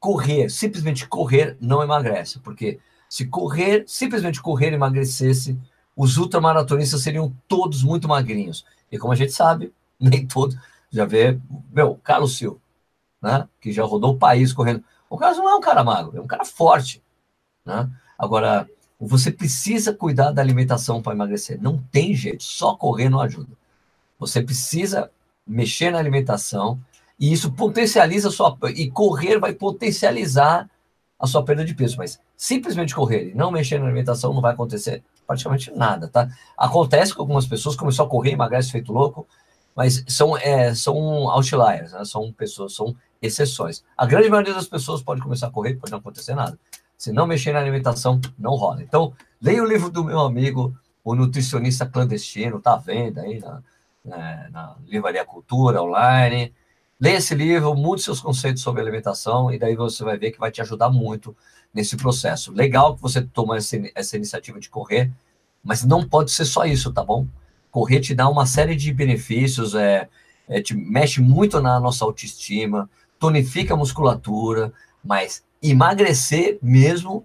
[0.00, 5.58] correr, simplesmente correr não emagrece, porque se correr, simplesmente correr emagrecesse,
[5.96, 8.64] os ultramaratonistas seriam todos muito magrinhos.
[8.90, 10.56] E como a gente sabe, nem todos.
[10.90, 11.38] Já vê,
[11.70, 12.58] meu, Carlos Silva,
[13.20, 13.48] né?
[13.60, 14.84] Que já rodou o país correndo.
[15.08, 17.02] O Carlos não é um cara magro, é um cara forte,
[17.64, 17.90] né?
[18.18, 18.68] Agora,
[19.00, 21.60] você precisa cuidar da alimentação para emagrecer.
[21.60, 23.52] Não tem jeito, só correr não ajuda.
[24.18, 25.10] Você precisa
[25.46, 26.80] mexer na alimentação
[27.18, 28.56] e isso potencializa a sua.
[28.74, 30.70] E correr vai potencializar
[31.18, 31.96] a sua perda de peso.
[31.96, 35.02] Mas simplesmente correr e não mexer na alimentação não vai acontecer
[35.32, 36.28] praticamente nada, tá?
[36.56, 39.26] Acontece com algumas pessoas, começou a correr, emagrece feito louco,
[39.74, 40.96] mas são, é, são
[41.30, 42.04] outliers, né?
[42.04, 43.82] são pessoas, são exceções.
[43.96, 46.58] A grande maioria das pessoas pode começar a correr, pode não acontecer nada.
[46.96, 48.82] Se não mexer na alimentação, não rola.
[48.82, 53.62] Então, leia o livro do meu amigo, o nutricionista clandestino, tá à venda aí na,
[54.04, 56.52] na, né, na Livraria Cultura online.
[57.00, 60.52] Leia esse livro, mude seus conceitos sobre alimentação e daí você vai ver que vai
[60.52, 61.34] te ajudar muito
[61.72, 62.52] nesse processo.
[62.52, 65.10] Legal que você toma essa, essa iniciativa de correr,
[65.64, 67.26] mas não pode ser só isso, tá bom?
[67.70, 70.08] Correr te dá uma série de benefícios, é,
[70.48, 77.24] é, te mexe muito na nossa autoestima, tonifica a musculatura, mas emagrecer mesmo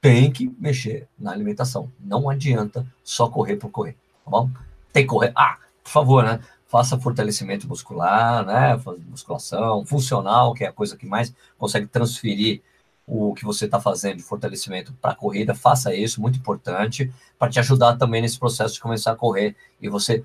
[0.00, 1.90] tem que mexer na alimentação.
[1.98, 4.50] Não adianta só correr por correr, tá bom?
[4.92, 5.32] Tem que correr.
[5.34, 6.40] Ah, por favor, né?
[6.66, 8.80] Faça fortalecimento muscular, né?
[9.08, 12.62] Musculação, funcional, que é a coisa que mais consegue transferir
[13.10, 17.50] o que você está fazendo de fortalecimento para a corrida, faça isso, muito importante, para
[17.50, 20.22] te ajudar também nesse processo de começar a correr e você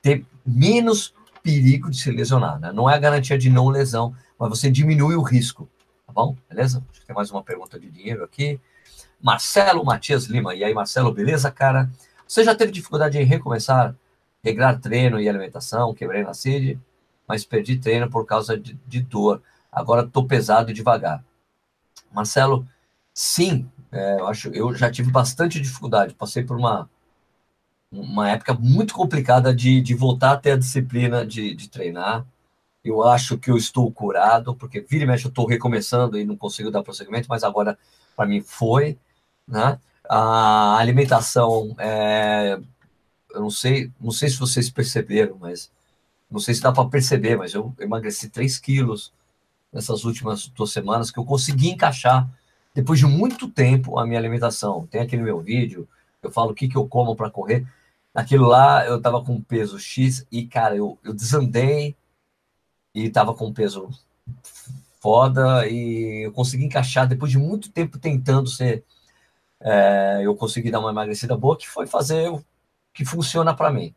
[0.00, 2.72] ter menos perigo de se lesionar, né?
[2.72, 5.68] Não é a garantia de não lesão, mas você diminui o risco,
[6.06, 6.34] tá bom?
[6.48, 6.82] Beleza?
[7.06, 8.58] Tem mais uma pergunta de dinheiro aqui.
[9.20, 10.54] Marcelo Matias Lima.
[10.54, 11.90] E aí, Marcelo, beleza, cara?
[12.26, 13.94] Você já teve dificuldade em recomeçar,
[14.42, 15.92] regrar treino e alimentação?
[15.92, 16.80] Quebrei na CID,
[17.28, 19.42] mas perdi treino por causa de, de dor.
[19.70, 21.22] Agora estou pesado e devagar.
[22.14, 22.66] Marcelo,
[23.14, 26.88] sim, é, eu acho, eu já tive bastante dificuldade, passei por uma
[27.90, 32.26] uma época muito complicada de, de voltar a ter a disciplina de, de treinar.
[32.84, 36.36] Eu acho que eu estou curado, porque vira e mexe eu estou recomeçando e não
[36.36, 37.78] consigo dar prosseguimento, mas agora
[38.16, 38.98] para mim foi,
[39.48, 39.78] né?
[40.08, 42.58] A alimentação, é,
[43.34, 45.70] eu não sei, não sei se vocês perceberam, mas
[46.30, 49.12] não sei se dá para perceber, mas eu emagreci 3 quilos
[49.74, 52.30] nessas últimas duas semanas que eu consegui encaixar
[52.72, 54.86] depois de muito tempo a minha alimentação.
[54.86, 55.88] Tem aqui no meu vídeo,
[56.22, 57.66] eu falo o que, que eu como para correr.
[58.14, 61.96] Aquilo lá eu tava com peso X e, cara, eu, eu desandei
[62.94, 63.90] e tava com peso
[65.00, 68.84] foda e eu consegui encaixar depois de muito tempo tentando ser.
[69.60, 72.44] É, eu consegui dar uma emagrecida boa, que foi fazer o
[72.92, 73.94] que funciona para mim,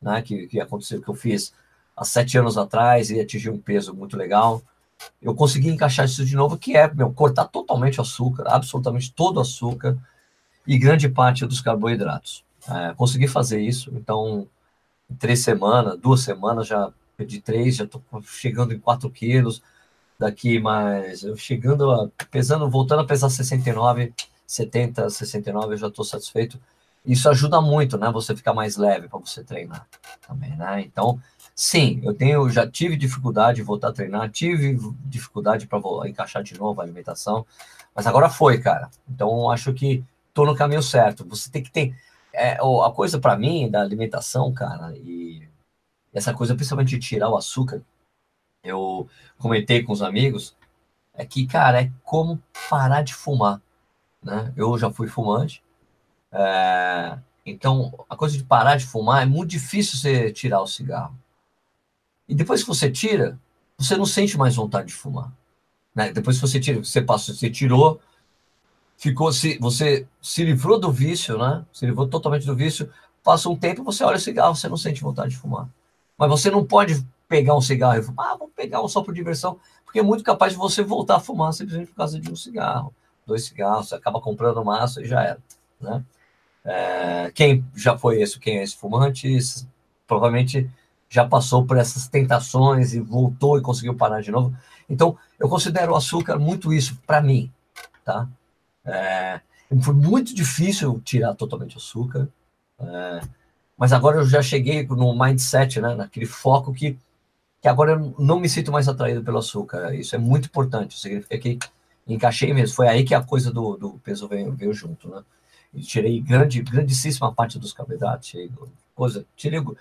[0.00, 0.22] né?
[0.22, 1.52] Que, que aconteceu, que eu fiz
[1.96, 4.62] há sete anos atrás e atingi um peso muito legal.
[5.20, 9.36] Eu consegui encaixar isso de novo, que é meu, cortar totalmente o açúcar, absolutamente todo
[9.36, 9.96] o açúcar
[10.66, 12.44] e grande parte dos carboidratos.
[12.68, 14.46] É, consegui fazer isso, então,
[15.10, 19.62] em três semanas, duas semanas, já perdi três, já estou chegando em 4 quilos.
[20.18, 24.12] Daqui mais, eu chegando, a, pesando, voltando a pesar 69,
[24.46, 26.58] 70, 69, eu já estou satisfeito.
[27.04, 28.10] Isso ajuda muito, né?
[28.10, 29.86] Você ficar mais leve para você treinar
[30.26, 30.82] também, né?
[30.82, 31.18] Então,
[31.60, 36.58] sim, eu tenho, já tive dificuldade de voltar a treinar, tive dificuldade para encaixar de
[36.58, 37.46] novo a alimentação,
[37.94, 38.90] mas agora foi, cara.
[39.06, 41.22] Então, acho que estou no caminho certo.
[41.28, 41.94] Você tem que ter
[42.32, 45.46] é, a coisa para mim da alimentação, cara, e
[46.14, 47.82] essa coisa principalmente de tirar o açúcar,
[48.64, 49.06] eu
[49.38, 50.56] comentei com os amigos,
[51.12, 53.60] é que, cara, é como parar de fumar,
[54.22, 54.50] né?
[54.56, 55.62] Eu já fui fumante,
[56.32, 61.14] é, então a coisa de parar de fumar é muito difícil você tirar o cigarro.
[62.30, 63.36] E depois que você tira,
[63.76, 65.32] você não sente mais vontade de fumar.
[65.92, 66.12] Né?
[66.12, 68.00] Depois que você tira, você passou, você tirou,
[68.96, 71.66] ficou se você se livrou do vício, né?
[71.72, 72.88] Se livrou totalmente do vício.
[73.24, 75.68] Passa um tempo, você olha o cigarro, você não sente vontade de fumar.
[76.16, 79.12] Mas você não pode pegar um cigarro e fumar, ah, vou pegar um só por
[79.12, 82.36] diversão, porque é muito capaz de você voltar a fumar simplesmente por causa de um
[82.36, 82.94] cigarro,
[83.26, 85.38] dois cigarros, você acaba comprando massa e já era,
[85.80, 86.04] né?
[86.64, 89.38] É, quem já foi esse, quem é esse fumante,
[90.06, 90.70] provavelmente
[91.10, 94.56] já passou por essas tentações e voltou e conseguiu parar de novo.
[94.88, 97.52] Então, eu considero o açúcar muito isso para mim,
[98.04, 98.28] tá?
[98.84, 99.40] É,
[99.82, 102.28] foi muito difícil tirar totalmente o açúcar,
[102.78, 103.20] é,
[103.76, 106.96] mas agora eu já cheguei no mindset, né, naquele foco que,
[107.60, 109.94] que agora eu não me sinto mais atraído pelo açúcar.
[109.94, 111.58] Isso é muito importante, significa que
[112.06, 112.76] encaixei mesmo.
[112.76, 115.22] Foi aí que a coisa do, do peso veio, veio junto, né?
[115.72, 118.34] E tirei grande, grandíssima parte dos carboidratos,
[119.00, 119.24] coisa.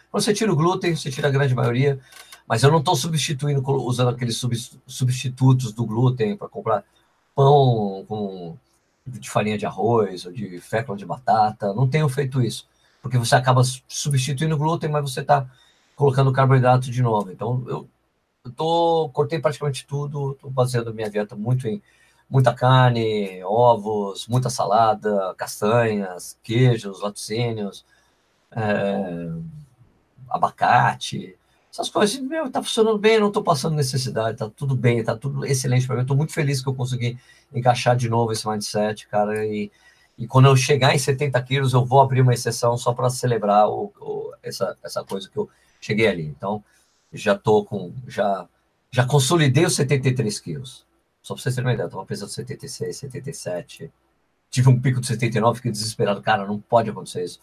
[0.09, 1.99] Quando você tira o glúten, você tira a grande maioria,
[2.47, 4.41] mas eu não estou substituindo, usando aqueles
[4.87, 6.85] substitutos do glúten para comprar
[7.35, 8.57] pão com
[9.05, 11.73] de farinha de arroz ou de fécula de batata.
[11.73, 12.65] Não tenho feito isso,
[13.01, 15.45] porque você acaba substituindo o glúten, mas você está
[15.97, 17.29] colocando carboidrato de novo.
[17.31, 17.89] Então, eu,
[18.45, 21.81] eu tô, cortei praticamente tudo, estou baseando minha dieta muito em
[22.29, 27.83] muita carne, ovos, muita salada, castanhas, queijos, laticínios,
[28.51, 29.29] é,
[30.29, 31.37] abacate,
[31.71, 35.45] essas coisas, meu, tá funcionando bem, não tô passando necessidade, tá tudo bem, tá tudo
[35.45, 36.05] excelente para mim.
[36.05, 37.17] Tô muito feliz que eu consegui
[37.53, 39.45] encaixar de novo esse mindset, cara.
[39.45, 39.71] E,
[40.17, 43.69] e quando eu chegar em 70 quilos, eu vou abrir uma exceção só para celebrar
[43.69, 45.47] o, o, essa, essa coisa que eu
[45.79, 46.25] cheguei ali.
[46.25, 46.63] Então,
[47.13, 48.47] já tô com, já,
[48.91, 50.85] já consolidei os 73 quilos.
[51.21, 53.91] Só para vocês terem uma ideia, eu tava pesando 76, 77.
[54.49, 56.21] Tive um pico de 79, fiquei desesperado.
[56.21, 57.39] Cara, não pode acontecer isso.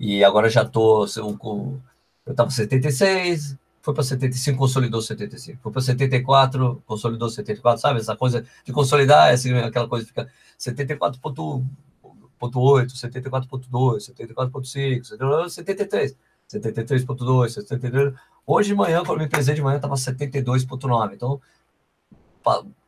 [0.00, 5.60] E agora já tô eu estava 76, foi para 75, consolidou 75.
[5.62, 7.80] Foi para 74, consolidou 74.
[7.82, 10.26] Sabe essa coisa de consolidar, é assim, aquela coisa fica
[10.58, 11.66] 74.8,
[12.40, 15.04] 74.2, 74.5,
[15.50, 16.16] 73.
[16.48, 18.14] 73.2, 73.
[18.46, 21.14] Hoje de manhã, quando eu me pesei de manhã, estava 72.9.
[21.14, 21.40] Então,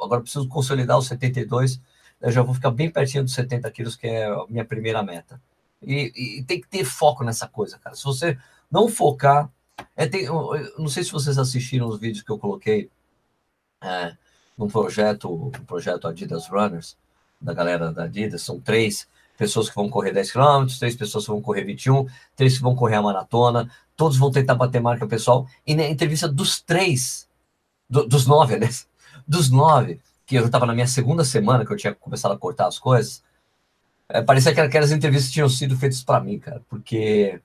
[0.01, 1.79] agora preciso consolidar os 72.
[2.23, 5.39] Eu já vou ficar bem pertinho dos 70 quilos, que é a minha primeira meta.
[5.83, 7.97] E, e, tem que ter foco nessa coisa, cara.
[7.97, 8.39] Se você
[8.71, 9.51] não focar.
[9.97, 12.91] É, tem, eu, eu não sei se vocês assistiram os vídeos que eu coloquei
[13.83, 14.17] é,
[14.57, 16.97] no projeto, projeto Adidas Runners,
[17.41, 18.43] da galera da Adidas.
[18.43, 22.57] São três pessoas que vão correr 10 km, três pessoas que vão correr 21, três
[22.57, 23.71] que vão correr a maratona.
[23.97, 25.47] Todos vão tentar bater marca pessoal.
[25.67, 27.29] E na entrevista dos três,
[27.89, 28.87] do, dos nove, aliás,
[29.27, 32.67] dos nove, que eu estava na minha segunda semana que eu tinha começado a cortar
[32.67, 33.23] as coisas,
[34.13, 37.41] é, parecia que aquelas entrevistas tinham sido feitas para mim, cara, porque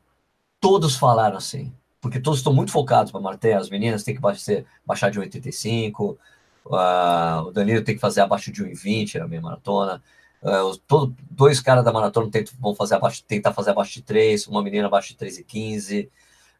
[0.59, 4.63] todos falaram assim, porque todos estão muito focados para Marté, as meninas têm que baixar,
[4.85, 6.17] baixar de 1,85,
[6.65, 10.01] uh, o Danilo tem que fazer abaixo de 1,20 na minha maratona,
[10.41, 14.47] Uh, todo, dois caras da maratona tentam, vão fazer abaixo, tentar fazer abaixo de 3,
[14.47, 16.11] uma menina abaixo de 3 e 15.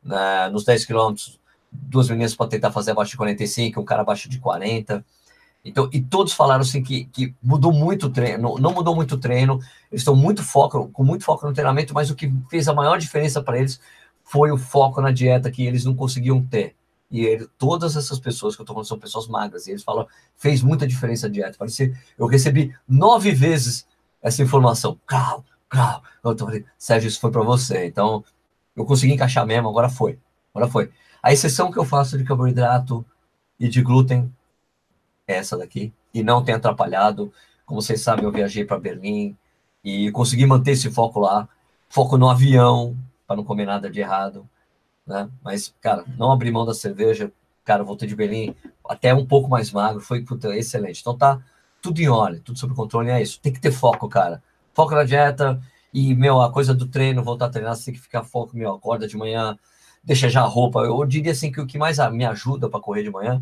[0.04, 0.50] Né?
[0.50, 1.39] Nos 10 quilômetros,
[1.72, 5.06] duas meninas para tentar fazer abaixo de 45, um cara abaixo de 40.
[5.68, 9.18] Então, e todos falaram assim que, que mudou muito o treino, não mudou muito o
[9.18, 9.60] treino,
[9.92, 12.98] eles estão muito foco, com muito foco no treinamento, mas o que fez a maior
[12.98, 13.80] diferença para eles
[14.24, 16.76] foi o foco na dieta que eles não conseguiam ter.
[17.12, 20.08] E ele, todas essas pessoas que eu estou falando são pessoas magras, e eles falam,
[20.36, 21.58] fez muita diferença a dieta.
[21.58, 23.86] Parece, eu recebi nove vezes
[24.22, 25.00] essa informação.
[25.06, 26.02] Crau, crau.
[26.24, 27.86] Eu falando, Sérgio, isso foi para você.
[27.88, 28.24] Então,
[28.76, 30.20] eu consegui encaixar mesmo, agora foi.
[30.54, 30.92] Agora foi.
[31.22, 33.06] A exceção que eu faço de carboidrato
[33.60, 34.32] e de glúten
[35.28, 37.32] essa daqui, e não tem atrapalhado.
[37.66, 39.36] Como vocês sabem, eu viajei para Berlim
[39.84, 41.48] e consegui manter esse foco lá.
[41.90, 44.48] Foco no avião, para não comer nada de errado
[45.08, 45.30] né?
[45.42, 47.32] Mas, cara, não abri mão da cerveja,
[47.63, 48.54] cara, voltei de Berlim
[48.88, 51.00] até um pouco mais magro, foi puta, excelente.
[51.00, 51.42] Então tá
[51.82, 53.40] tudo em ordem, tudo sob controle, é isso.
[53.40, 54.44] Tem que ter foco, cara.
[54.74, 55.60] Foco na dieta
[55.94, 58.74] e, meu, a coisa do treino, voltar a treinar, você tem que ficar foco, meu,
[58.74, 59.58] acorda de manhã,
[60.04, 60.82] deixa já a roupa.
[60.82, 63.42] Eu diria assim que o que mais me ajuda para correr de manhã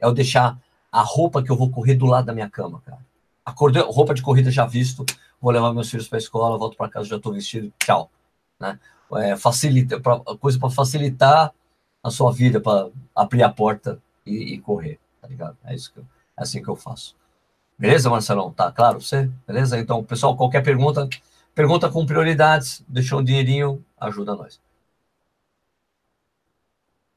[0.00, 0.58] é eu deixar
[0.94, 3.04] a roupa que eu vou correr do lado da minha cama, cara.
[3.44, 5.04] Acordei, roupa de corrida já visto,
[5.40, 8.08] vou levar meus filhos para a escola, volto para casa, já estou vestido, tchau,
[8.60, 8.78] né?
[9.16, 11.52] é, facilita, pra, coisa para facilitar
[12.00, 15.56] a sua vida, para abrir a porta e, e, correr, tá ligado?
[15.64, 16.06] É isso que eu,
[16.38, 17.16] é assim que eu faço.
[17.76, 18.52] Beleza, Marcelão?
[18.52, 19.28] Tá claro você?
[19.48, 19.76] Beleza?
[19.80, 21.08] Então, pessoal, qualquer pergunta,
[21.56, 24.60] pergunta com prioridades, deixou um dinheirinho, ajuda nós.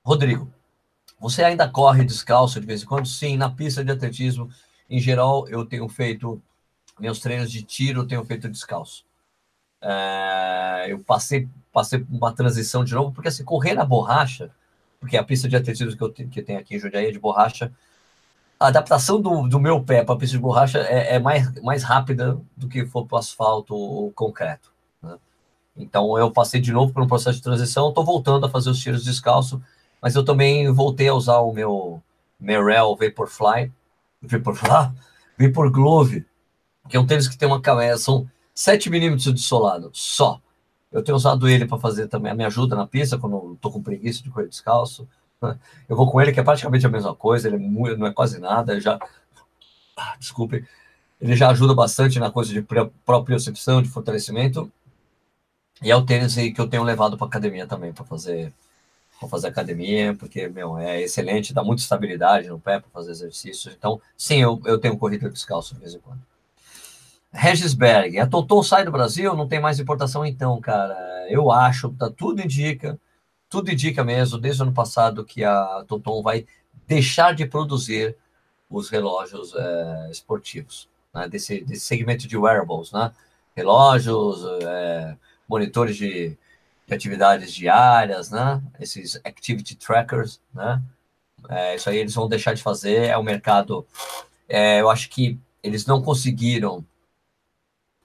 [0.03, 0.51] Rodrigo,
[1.19, 3.07] você ainda corre descalço de vez em quando?
[3.07, 4.49] Sim, na pista de atletismo,
[4.89, 6.41] em geral, eu tenho feito
[6.99, 9.05] meus treinos de tiro, eu tenho feito descalço.
[9.81, 14.49] É, eu passei passei uma transição de novo, porque assim, correr na borracha,
[14.99, 17.19] porque a pista de atletismo que eu, tenho, que tenho aqui em Jundiaí é de
[17.19, 17.71] borracha,
[18.59, 21.83] a adaptação do, do meu pé para a pista de borracha é, é, mais, mais
[21.83, 24.71] rápida do que for para o asfalto ou concreto.
[25.03, 25.17] Né?
[25.75, 28.79] Então eu passei de novo por um processo de transição, estou voltando a fazer os
[28.79, 29.61] tiros descalço,
[30.01, 32.01] mas eu também voltei a usar o meu
[32.39, 33.71] Merrell Vaporfly,
[34.21, 34.91] Vaporfly,
[35.39, 36.25] Vapor Glove,
[36.89, 40.41] que é um tênis que tem uma camisa, são 7 milímetros de solado, só.
[40.91, 44.23] Eu tenho usado ele para fazer também, me ajuda na pista, quando estou com preguiça
[44.23, 45.07] de correr descalço.
[45.87, 48.39] Eu vou com ele, que é praticamente a mesma coisa, ele é não é quase
[48.39, 48.97] nada, já.
[49.95, 50.65] Ah, desculpe.
[51.21, 52.65] Ele já ajuda bastante na coisa de
[53.05, 54.71] propriocepção, de fortalecimento.
[55.81, 58.53] E é o tênis aí que eu tenho levado para academia também, para fazer
[59.19, 63.73] para fazer academia, porque, meu, é excelente, dá muita estabilidade no pé para fazer exercícios.
[63.77, 66.21] Então, sim, eu, eu tenho corrida descalço de vez em quando.
[67.31, 70.95] Regisberg, a Toton sai do Brasil, não tem mais importação então, cara.
[71.29, 72.99] Eu acho, tá, tudo indica,
[73.49, 76.45] tudo indica mesmo, desde o ano passado, que a Toton vai
[76.87, 78.15] deixar de produzir
[78.69, 83.11] os relógios é, esportivos, né, desse, desse segmento de wearables, né?
[83.55, 86.37] Relógios, é, monitores de,
[86.87, 88.61] de, atividades diárias, né?
[88.79, 90.81] Esses activity trackers, né?
[91.49, 93.85] É, isso aí eles vão deixar de fazer, é o mercado.
[94.49, 96.83] É, eu acho que eles não conseguiram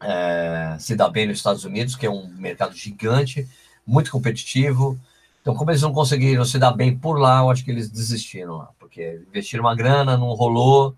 [0.01, 3.49] é, se dar bem nos Estados Unidos, que é um mercado gigante,
[3.87, 4.99] muito competitivo.
[5.41, 8.59] Então, como eles não conseguiram se dar bem por lá, eu acho que eles desistiram
[8.59, 10.95] lá, porque investiram uma grana, não rolou.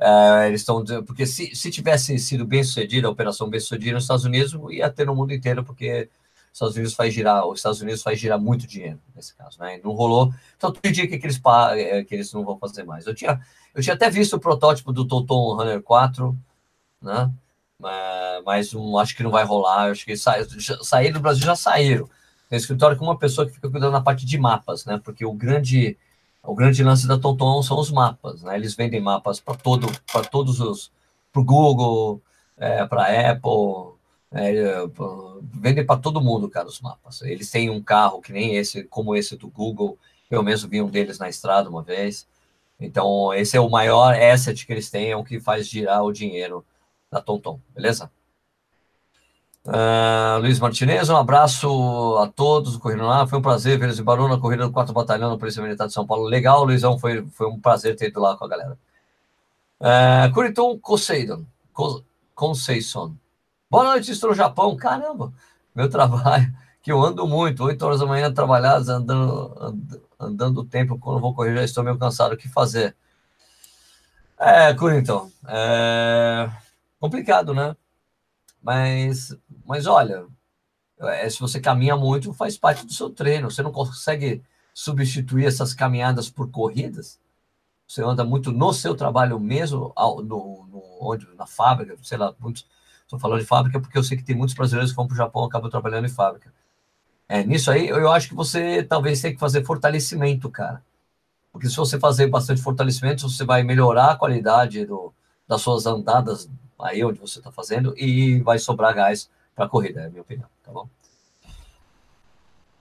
[0.00, 4.04] É, eles estão porque se, se tivesse sido bem sucedida a operação bem sucedida nos
[4.04, 6.08] Estados Unidos, ia ter no mundo inteiro, porque
[6.52, 9.80] Estados Unidos faz girar, os Estados Unidos faz girar muito dinheiro nesse caso, né?
[9.82, 10.32] Não rolou.
[10.56, 11.40] Então, tudo indica que eles
[11.76, 13.06] é, que eles não vão fazer mais.
[13.06, 13.40] Eu tinha,
[13.74, 16.36] eu tinha até visto o protótipo do Toton Runner 4,
[17.02, 17.30] né?
[18.44, 19.90] mas um, acho que não vai rolar.
[19.90, 20.34] Acho que sa
[20.82, 22.08] sair do Brasil já saíram.
[22.48, 25.00] Tem escritório com uma pessoa que fica cuidando da parte de mapas, né?
[25.02, 25.96] Porque o grande
[26.42, 28.56] o grande lance da Tonton são os mapas, né?
[28.56, 30.90] Eles vendem mapas para todo para todos os
[31.32, 32.22] para o Google,
[32.56, 33.97] é, para Apple,
[34.32, 34.82] é,
[35.42, 37.22] vendem para todo mundo, cara, os mapas.
[37.22, 39.98] Eles têm um carro que nem esse, como esse do Google.
[40.30, 42.26] Eu mesmo vi um deles na estrada uma vez.
[42.78, 46.12] Então, esse é o maior asset que eles têm, é o que faz girar o
[46.12, 46.64] dinheiro
[47.10, 48.10] da Tonton, beleza?
[49.66, 53.26] Uh, Luiz Martinez, um abraço a todos do Corrida lá.
[53.26, 55.86] Foi um prazer ver eles em Barão na corrida do 4 Batalhão no Polícia Militar
[55.86, 56.24] de São Paulo.
[56.24, 58.78] Legal, Luizão, foi, foi um prazer ter ido lá com a galera.
[59.80, 60.78] Uh, Curiton
[62.34, 63.18] Conceição.
[63.70, 64.74] Boa noite, estou no Japão.
[64.76, 65.30] Caramba,
[65.74, 66.50] meu trabalho,
[66.82, 71.34] que eu ando muito, 8 horas da manhã trabalhadas, andando, andando, o tempo, quando vou
[71.34, 72.32] correr já estou meio cansado.
[72.32, 72.96] O que fazer?
[74.38, 76.50] É, Curiton, é
[76.98, 77.76] complicado, né?
[78.62, 80.26] Mas, mas olha,
[81.00, 83.50] é, se você caminha muito, faz parte do seu treino.
[83.50, 84.42] Você não consegue
[84.72, 87.20] substituir essas caminhadas por corridas,
[87.86, 92.66] você anda muito no seu trabalho mesmo, no, no, onde, na fábrica, sei lá, muitos.
[93.08, 95.16] Estou falando de fábrica porque eu sei que tem muitos brasileiros que vão para o
[95.16, 96.52] Japão e acabam trabalhando em fábrica.
[97.26, 100.84] É, nisso aí, eu acho que você talvez tenha que fazer fortalecimento, cara.
[101.50, 105.10] Porque se você fazer bastante fortalecimento, você vai melhorar a qualidade do,
[105.46, 110.02] das suas andadas aí onde você está fazendo e vai sobrar gás para a corrida,
[110.02, 110.86] é a minha opinião, tá bom?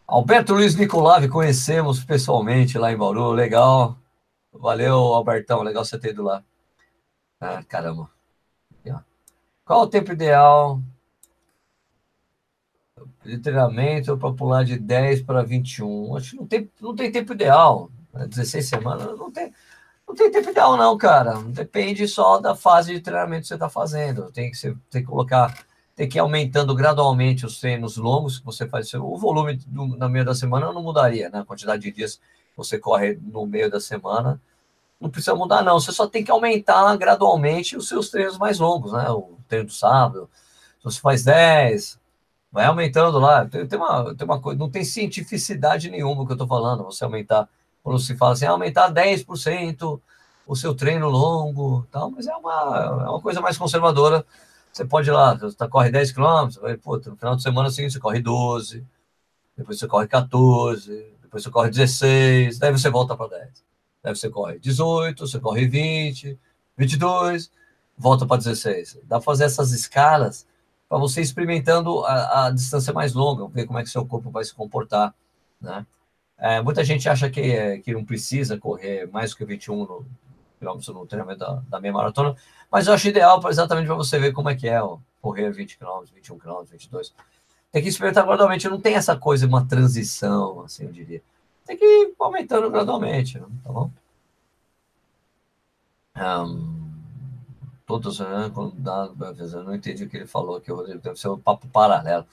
[0.06, 3.98] Alberto Luiz Nicolave, conhecemos pessoalmente lá em Bauru, legal.
[4.52, 6.44] Valeu, Albertão, legal você ter ido lá.
[7.40, 8.17] Ah, caramba.
[9.68, 10.82] Qual o tempo ideal
[13.26, 16.16] de treinamento para pular de 10 para 21?
[16.16, 17.92] Acho que não tem, não tem tempo ideal.
[18.14, 19.54] 16 semanas, não tem,
[20.08, 21.34] não tem tempo ideal, não, cara.
[21.44, 24.32] Depende só da fase de treinamento que você está fazendo.
[24.32, 25.54] Tem que, você, tem que colocar,
[25.94, 28.94] tem que ir aumentando gradualmente os treinos longos que você faz.
[28.94, 31.40] O volume do, no meio da semana não mudaria, né?
[31.40, 34.40] A quantidade de dias que você corre no meio da semana
[35.00, 35.80] não precisa mudar, não.
[35.80, 39.10] Você só tem que aumentar gradualmente os seus treinos mais longos, né?
[39.10, 40.30] O treino do sábado.
[40.80, 42.00] Se você faz 10,
[42.52, 43.46] vai aumentando lá.
[43.46, 46.84] Tem, tem, uma, tem uma coisa, não tem cientificidade nenhuma que eu estou falando.
[46.86, 47.48] Você aumentar
[47.84, 50.02] quando se fala assim, ah, aumentar 10%
[50.46, 54.26] o seu treino longo, tal, mas é uma, é uma coisa mais conservadora.
[54.72, 57.94] Você pode ir lá, você tá, corre 10 km, vai, no final de semana seguinte
[57.94, 58.86] você corre 12,
[59.56, 63.67] depois você corre 14, depois você corre 16, daí você volta para 10.
[64.04, 66.38] Daí você corre 18, você corre 20,
[66.78, 67.52] 22,
[67.98, 69.00] volta para 16.
[69.04, 70.48] Dá para fazer essas escalas
[70.88, 74.44] para você experimentando a, a, distância mais longa, ver como é que seu corpo vai
[74.44, 75.14] se comportar,
[75.60, 75.86] né?
[76.40, 80.06] É, muita gente acha que, é, que não precisa correr mais do que 21 no,
[80.60, 82.36] quilômetros no treinamento da, da meia maratona,
[82.72, 85.78] mas eu acho ideal exatamente para você ver como é que é ó, correr 20
[85.78, 87.14] km, 21 km, 22.
[87.72, 91.22] Tem que experimentar gradualmente, não tem essa coisa, uma transição, assim, eu diria.
[91.68, 93.46] Tem que ir aumentando gradualmente, né?
[93.62, 93.92] tá bom?
[96.16, 96.88] Um,
[97.86, 102.26] todos, eu não entendi o que ele falou aqui, Rodrigo, deve ser um papo paralelo.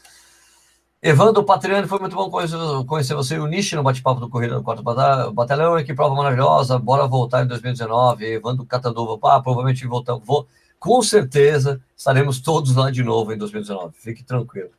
[1.03, 2.57] Evandro Patriani, foi muito bom conhecer,
[2.87, 5.85] conhecer você e o Nishi no bate-papo do Corrida do Quarto Batalhão.
[5.85, 8.25] Que prova maravilhosa, bora voltar em 2019.
[8.25, 10.25] Evandro Catanduva, pá, provavelmente voltamos.
[10.25, 13.95] Vou, com certeza estaremos todos lá de novo em 2019.
[13.99, 14.71] Fique tranquilo.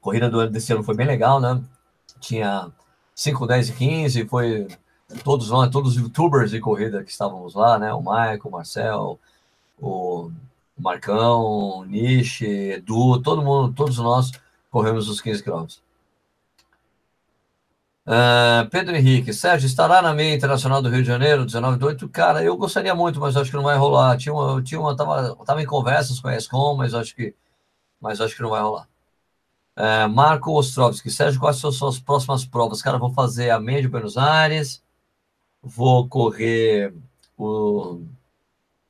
[0.00, 1.62] Corrida do, desse ano foi bem legal, né?
[2.22, 2.70] Tinha
[3.14, 4.68] 5, 10 e 15, foi
[5.24, 7.92] todos nós, todos os youtubers de corrida que estávamos lá, né?
[7.92, 9.20] O Michael, o Marcel,
[9.80, 10.30] o
[10.78, 14.30] Marcão, Niche, Edu, todo mundo, todos nós
[14.70, 15.82] corremos os 15 quilômetros.
[18.04, 22.08] Uh, Pedro Henrique, Sérgio, estará na meia internacional do Rio de Janeiro, 19 de 8?
[22.08, 24.16] Cara, eu gostaria muito, mas acho que não vai rolar.
[24.16, 27.34] Tinha uma, tinha uma tava, tava em conversas com a ESCOM, mas acho que,
[28.00, 28.88] mas acho que não vai rolar.
[29.76, 32.82] Uh, Marco Ostrovski, Sérgio, quais são as suas próximas provas?
[32.82, 34.82] Cara, vou fazer a meia de Buenos Aires,
[35.62, 36.94] vou correr
[37.36, 38.02] o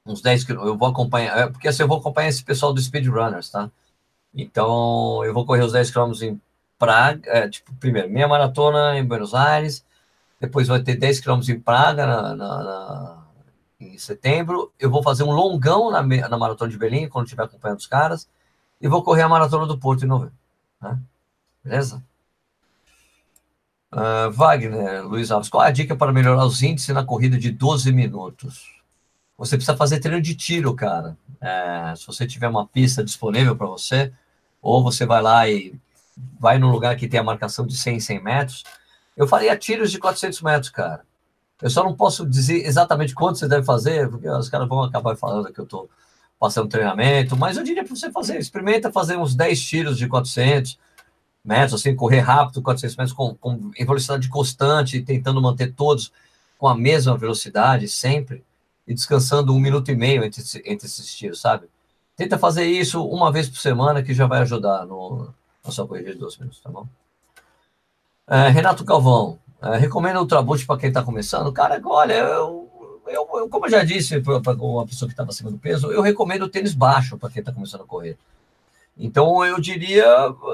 [0.06, 0.72] uns 10 quilômetros.
[0.72, 3.70] Eu vou acompanhar, é, porque assim eu vou acompanhar esse pessoal do Speedrunners, tá?
[4.34, 6.40] Então, eu vou correr os 10 quilômetros em
[6.78, 9.84] Praga, é, tipo, primeiro, meia maratona em Buenos Aires,
[10.40, 13.24] depois vai ter 10 quilômetros em Praga na, na, na,
[13.80, 14.72] em setembro.
[14.80, 18.28] Eu vou fazer um longão na, na maratona de Berlim, quando estiver acompanhando os caras,
[18.80, 20.34] e vou correr a maratona do Porto em novembro.
[20.82, 20.98] Né?
[21.64, 22.02] Beleza?
[23.92, 27.50] Uh, Wagner, Luiz Alves, qual é a dica para melhorar os índices na corrida de
[27.50, 28.82] 12 minutos?
[29.36, 31.16] você precisa fazer treino de tiro, cara.
[31.40, 34.12] É, se você tiver uma pista disponível para você,
[34.60, 35.74] ou você vai lá e
[36.38, 38.64] vai num lugar que tem a marcação de 100, 100 metros,
[39.16, 41.04] eu faria tiros de 400 metros, cara.
[41.60, 45.16] Eu só não posso dizer exatamente quanto você deve fazer, porque os caras vão acabar
[45.16, 45.90] falando que eu estou
[46.42, 50.76] passando treinamento, mas eu diria para você fazer, experimenta fazer uns 10 tiros de 400
[51.44, 56.12] metros, assim, correr rápido, 400 metros, com, com em velocidade constante, tentando manter todos
[56.58, 58.42] com a mesma velocidade sempre
[58.88, 61.68] e descansando um minuto e meio entre, entre esses tiros, sabe?
[62.16, 65.32] Tenta fazer isso uma vez por semana que já vai ajudar no,
[65.64, 66.88] na sua corrida de 12 minutos, tá bom?
[68.26, 71.52] É, Renato Calvão, é, recomendo o Ultraboot para quem está começando?
[71.52, 72.61] Cara, olha, eu,
[73.14, 76.02] eu, eu, como eu já disse para uma pessoa que estava acima do peso, eu
[76.02, 78.16] recomendo tênis baixo para quem está começando a correr.
[78.96, 80.04] Então eu diria,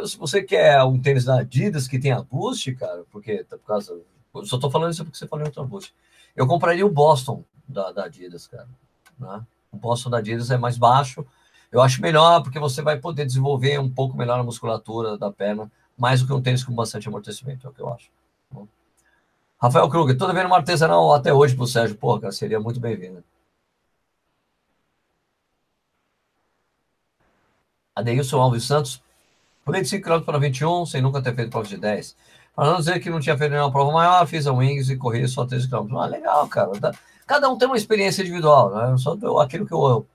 [0.07, 3.99] se você quer um tênis da Adidas que tenha boost, cara, porque tá por causa.
[4.35, 5.93] Eu só estou falando isso porque você falou em Ultraboot.
[6.37, 8.69] Eu compraria o Boston, da, da Adidas, cara.
[9.19, 9.45] Né?
[9.73, 11.27] O Boston da Adidas é mais baixo.
[11.71, 15.71] Eu acho melhor porque você vai poder desenvolver um pouco melhor a musculatura da perna,
[15.97, 18.09] mais do que um tênis com bastante amortecimento, é o que eu acho.
[19.61, 21.97] Rafael Kruger, toda vendo uma artesanal até hoje pro Sérgio.
[21.97, 23.25] Pô, cara, seria muito bem-vindo.
[27.95, 29.03] Adeilson Alves Santos,
[29.65, 32.17] pulei de 5 km para 21, sem nunca ter feito prova de 10.
[32.55, 35.27] Para não dizer que não tinha feito nenhuma prova maior, fiz a Wings e corri
[35.27, 35.97] só 13 km.
[35.99, 36.71] Ah, legal, cara.
[37.27, 38.97] Cada um tem uma experiência individual, né?
[38.99, 40.07] Só aquilo que eu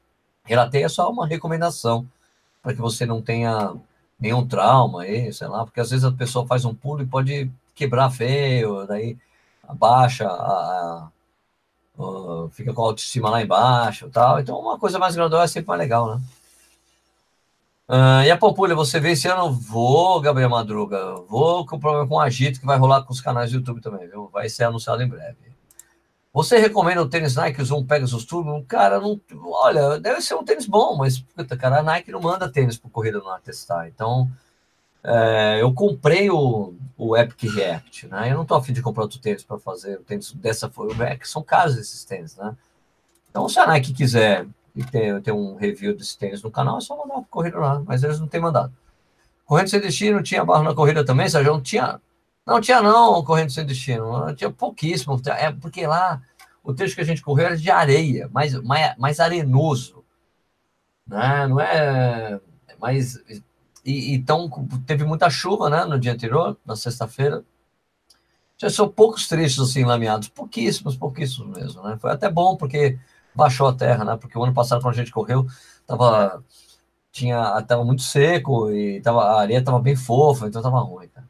[0.45, 2.07] relatei é só uma recomendação
[2.61, 3.73] para que você não tenha
[4.17, 7.51] nenhum trauma aí, sei lá, porque às vezes a pessoa faz um pulo e pode
[7.75, 9.17] quebrar feio, daí
[9.67, 11.09] abaixa, a, a,
[11.99, 14.39] a, fica com a autoestima lá embaixo tal.
[14.39, 16.21] Então, uma coisa mais gradual é sempre mais legal, né?
[17.87, 19.51] Uh, e a Pampulha, você vê esse ano?
[19.51, 21.15] Vou, Gabriel Madruga.
[21.27, 23.81] Vou com o problema com o agito que vai rolar com os canais do YouTube
[23.81, 24.29] também, viu?
[24.31, 25.53] Vai ser anunciado em breve.
[26.33, 28.63] Você recomenda o tênis Nike Zoom Pegasus Turbo?
[28.67, 29.21] Cara, não.
[29.45, 32.89] Olha, deve ser um tênis bom, mas, puta, cara, a Nike não manda tênis para
[32.89, 33.87] corrida no testar.
[33.87, 34.27] Então,
[35.03, 38.31] é, eu comprei o, o Epic React, né?
[38.31, 41.17] Eu não tô afim de comprar outro tênis para fazer o tênis dessa forma, é
[41.17, 42.55] que são caros esses tênis, né?
[43.29, 46.81] Então, se a Nike quiser e ter, ter um review desse tênis no canal, é
[46.81, 48.73] só mandar para corrida lá, mas eles não têm mandado.
[49.45, 51.53] Corrente sem destino, tinha barro na corrida também, Sérgio?
[51.53, 51.99] Não tinha.
[52.45, 54.33] Não tinha não, corrente sem destino.
[54.35, 55.21] Tinha pouquíssimo.
[55.27, 56.21] É porque lá
[56.63, 60.03] o trecho que a gente correu era de areia, mais, mais, mais arenoso.
[61.05, 61.47] Né?
[61.47, 62.39] Não é
[62.79, 63.21] mais
[63.85, 64.49] e, então,
[64.85, 67.43] teve muita chuva, né, no dia anterior, na sexta-feira.
[68.57, 71.97] Já são poucos trechos assim lameados, pouquíssimos, pouquíssimos mesmo, né?
[71.99, 72.97] Foi até bom porque
[73.35, 74.17] baixou a terra, né?
[74.17, 75.45] Porque o ano passado quando a gente correu,
[75.85, 76.43] tava
[77.11, 81.27] tinha tava muito seco e tava a areia tava bem fofa, então tava ruim, cara.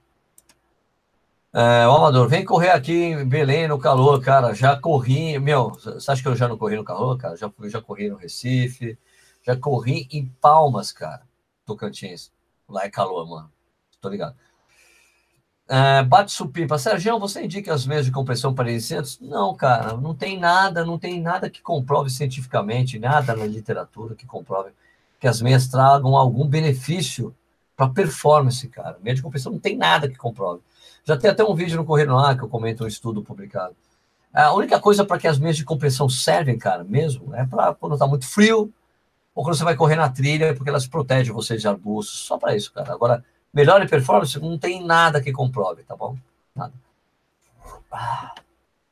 [1.55, 4.55] É, o Amador, vem correr aqui em Belém no calor, cara.
[4.55, 7.35] Já corri, meu, você acha que eu já não corri no calor, cara?
[7.37, 8.97] Já, já corri no Recife,
[9.43, 11.21] já corri em Palmas, cara,
[11.65, 12.31] Tocantins.
[12.73, 13.51] Lá é calor, mano.
[14.01, 14.35] Tô ligado.
[15.69, 16.77] É, bate supipa.
[16.79, 19.19] Sérgio, você indica as meias de compressão para iniciantes?
[19.21, 24.25] Não, cara, não tem nada, não tem nada que comprove cientificamente, nada na literatura que
[24.25, 24.71] comprove
[25.19, 27.33] que as meias tragam algum benefício
[27.77, 28.97] para performance, cara.
[29.01, 30.61] Meia de compressão não tem nada que comprove.
[31.05, 33.75] Já tem até um vídeo no Correio lá que eu comento um estudo publicado.
[34.33, 37.93] A única coisa para que as meias de compressão servem, cara, mesmo, é para quando
[37.93, 38.73] está muito frio,
[39.35, 42.19] ou quando você vai correr na trilha, porque elas protegem você de arbustos.
[42.19, 42.93] Só para isso, cara.
[42.93, 43.23] Agora,
[43.53, 46.17] melhor performance não tem nada que comprove, tá bom?
[46.55, 46.73] Nada.
[47.91, 48.33] Ah,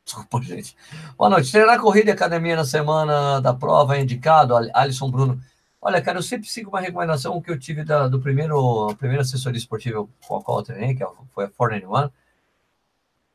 [0.04, 0.76] desculpa, gente.
[1.18, 1.52] Boa noite.
[1.52, 4.56] Treinar corrida e academia na semana da prova é indicado?
[4.74, 5.42] Alisson Bruno.
[5.82, 9.24] Olha, cara, eu sempre sigo uma recomendação que eu tive da, do primeiro, a primeira
[9.24, 12.10] assessoria esportiva com a qual eu treinei, que é foi a 491,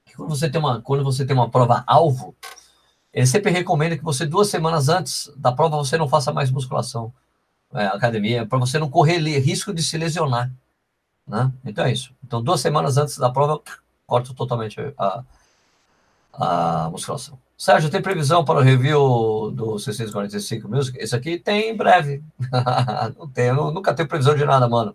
[0.05, 2.37] que quando você tem uma, quando você tem uma prova alvo,
[3.17, 7.11] ele sempre recomenda que você, duas semanas antes da prova, você não faça mais musculação,
[7.73, 10.53] é, academia, para você não correr risco de se lesionar.
[11.27, 11.51] Né?
[11.65, 12.15] Então é isso.
[12.23, 13.59] Então, duas semanas antes da prova,
[14.07, 15.25] corto totalmente a,
[16.35, 17.39] a musculação.
[17.57, 20.99] Sérgio, tem previsão para o review do 645 Music?
[20.99, 22.23] Esse aqui tem em breve.
[23.17, 24.95] não eu nunca tenho previsão de nada, mano.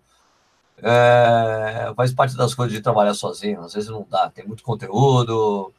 [0.77, 3.61] É, faz parte das coisas de trabalhar sozinho.
[3.61, 5.73] Às vezes não dá, tem muito conteúdo,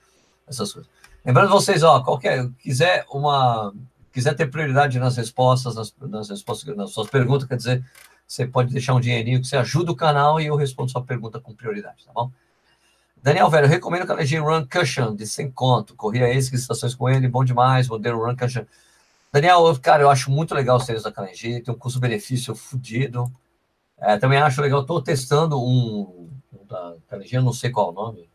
[0.49, 0.90] essas coisas.
[1.25, 3.73] Lembrando vocês, ó, qualquer quiser uma
[4.12, 7.85] quiser ter prioridade nas respostas, nas, nas respostas, nas suas perguntas, quer dizer,
[8.27, 11.41] você pode deixar um dinheirinho que você ajuda o canal e eu respondo sua pergunta
[11.41, 12.31] com prioridade, tá bom?
[13.23, 15.95] Daniel Velho, recomendo que a Run Cushion de 100 conto.
[15.95, 18.64] Corria esse, estações com ele, bom demais, modelo Run Cushion.
[19.31, 23.33] Daniel, eu, cara, eu acho muito legal os tênis da Kalenji, tem um custo-benefício fodido.
[23.99, 27.93] É, também acho legal, estou testando um, um da Kalenji, eu não sei qual o
[27.93, 28.29] nome,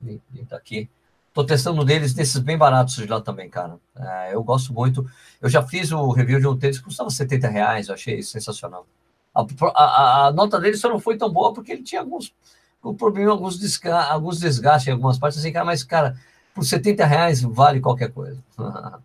[0.00, 0.88] nem, nem tá aqui.
[1.34, 3.76] Estou testando deles desses bem baratos de lá também, cara.
[3.96, 5.04] É, eu gosto muito.
[5.42, 8.86] Eu já fiz o review de um que custava 70 reais, eu achei sensacional.
[9.34, 12.32] A, a, a, nota dele só não foi tão boa porque ele tinha alguns
[12.84, 16.16] um problema, alguns, desga, alguns desgastes em algumas partes, assim, cara, mas, cara,
[16.54, 18.38] por 70 reais vale qualquer coisa.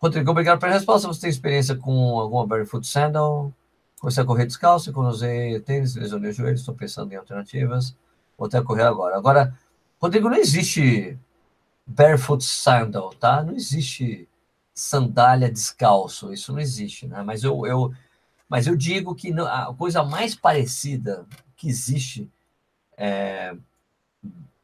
[0.00, 1.08] Rodrigo, obrigado pela resposta.
[1.08, 3.52] Você tem experiência com alguma barefoot sandal?
[3.98, 7.96] Comecei a correr descalço, quando usei tênis, lesionei o joelho, estou pensando em alternativas.
[8.38, 9.16] Vou até correr agora.
[9.16, 9.58] Agora,
[10.00, 11.18] Rodrigo, não existe
[11.86, 13.42] barefoot sandal, tá?
[13.42, 14.28] Não existe
[14.74, 17.22] sandália descalço, isso não existe, né?
[17.22, 17.92] Mas eu, eu,
[18.48, 21.24] mas eu digo que a coisa mais parecida
[21.56, 22.30] que existe,
[22.96, 23.56] é,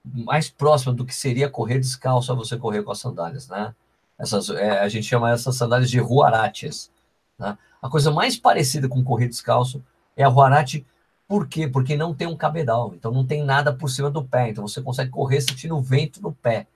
[0.05, 3.74] mais próxima do que seria correr descalço é você correr com as sandálias, né?
[4.18, 6.91] Essas, é, a gente chama essas sandálias de ruarates.
[7.39, 7.57] Né?
[7.80, 9.83] A coisa mais parecida com correr descalço
[10.16, 10.87] é a ruarate
[11.33, 11.66] por quê?
[11.66, 14.83] Porque não tem um cabedal, então não tem nada por cima do pé, então você
[14.83, 16.66] consegue correr sentindo o vento no pé.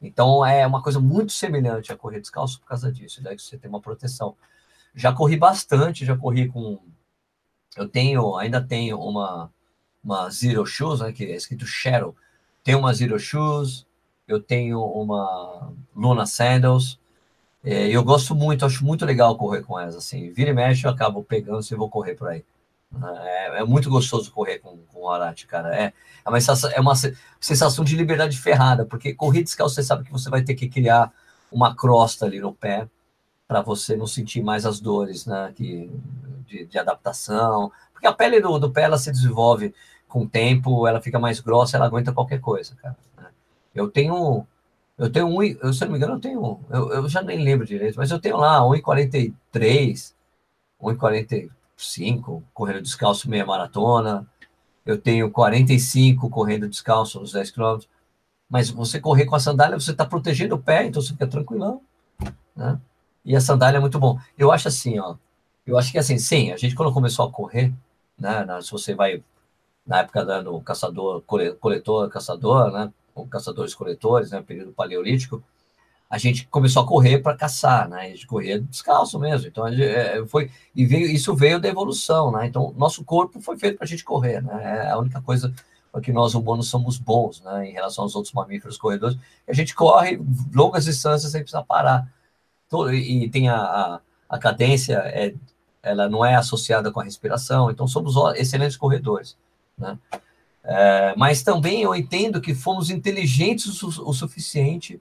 [0.00, 3.68] Então é uma coisa muito semelhante a correr descalço por causa disso, daí você tem
[3.68, 4.36] uma proteção.
[4.94, 6.78] Já corri bastante, já corri com.
[7.76, 9.50] Eu tenho, ainda tenho uma,
[10.04, 12.14] uma Zero Shoes, né, que é escrito Shadow.
[12.62, 13.84] Tenho uma Zero Shoes,
[14.28, 16.96] eu tenho uma Luna Sandals.
[17.64, 19.96] É, eu gosto muito, acho muito legal correr com elas.
[19.96, 22.44] Assim, vira e mexe, eu acabo pegando se eu vou correr por aí.
[23.24, 25.74] É, é muito gostoso correr com, com o Arate, cara.
[25.74, 25.92] É,
[26.24, 26.94] é, uma sensação, é uma
[27.40, 31.12] sensação de liberdade ferrada, porque correr descalço você sabe que você vai ter que criar
[31.50, 32.88] uma crosta ali no pé
[33.46, 35.90] para você não sentir mais as dores né, que,
[36.46, 37.70] de, de, adaptação.
[37.92, 39.74] Porque a pele do, do pé ela se desenvolve
[40.08, 42.96] com o tempo, ela fica mais grossa, ela aguenta qualquer coisa, cara.
[43.16, 43.26] Né.
[43.74, 44.46] Eu tenho.
[44.98, 46.60] Eu tenho um, eu, se não me engano, eu tenho.
[46.70, 50.14] Eu, eu já nem lembro direito, mas eu tenho lá 1,43,
[51.76, 54.26] 1,45 correndo descalço meia maratona.
[54.84, 57.88] Eu tenho 45 correndo descalço nos 10 quilômetros.
[58.48, 61.82] Mas você correr com a sandália, você está protegendo o pé, então você fica tranquilão,
[62.54, 62.80] né?
[63.24, 64.20] E a sandália é muito bom.
[64.38, 65.16] Eu acho assim, ó.
[65.66, 67.72] Eu acho que assim, sim, a gente quando começou a correr,
[68.16, 68.46] né?
[68.62, 69.22] Se você vai
[69.84, 71.22] na época do caçador,
[71.58, 72.92] coletor, caçador, né?
[73.12, 74.40] Com caçadores coletores, né?
[74.40, 75.42] Período paleolítico,
[76.08, 78.02] a gente começou a correr para caçar, né?
[78.02, 79.48] A gente corria descalço mesmo.
[79.48, 82.46] Então, gente, é, foi e veio isso veio da evolução, né?
[82.46, 84.86] Então, nosso corpo foi feito para a gente correr, né?
[84.86, 85.52] É a única coisa
[86.02, 87.68] que nós humanos somos bons, né?
[87.68, 90.20] Em relação aos outros mamíferos corredores, a gente corre
[90.54, 92.06] longas distâncias sem precisar parar
[92.92, 95.34] e tem a, a, a cadência, é,
[95.82, 99.36] ela não é associada com a respiração, então somos excelentes corredores,
[99.78, 99.98] né?
[100.62, 105.00] É, mas também eu entendo que fomos inteligentes o, o suficiente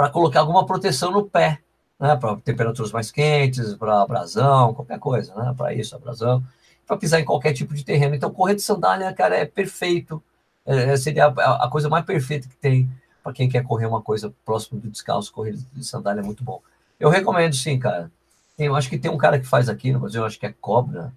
[0.00, 1.60] para colocar alguma proteção no pé,
[1.98, 2.16] né?
[2.16, 5.54] Para temperaturas mais quentes, para abrasão, qualquer coisa, né?
[5.54, 6.42] Para isso, abrasão,
[6.86, 8.14] para pisar em qualquer tipo de terreno.
[8.14, 10.22] Então, correr de sandália, cara, é perfeito.
[10.64, 12.90] É, seria a, a coisa mais perfeita que tem
[13.22, 16.62] para quem quer correr uma coisa próximo do descalço, correr de sandália é muito bom.
[16.98, 18.10] Eu recomendo sim, cara.
[18.58, 21.12] Eu acho que tem um cara que faz aqui no Brasil, acho que é Cobra.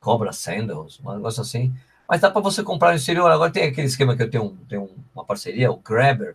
[0.00, 1.72] Cobra Sandals, um negócio assim.
[2.08, 3.30] Mas dá para você comprar no exterior.
[3.30, 6.34] Agora tem aquele esquema que eu tenho, tenho uma parceria, o Grabber.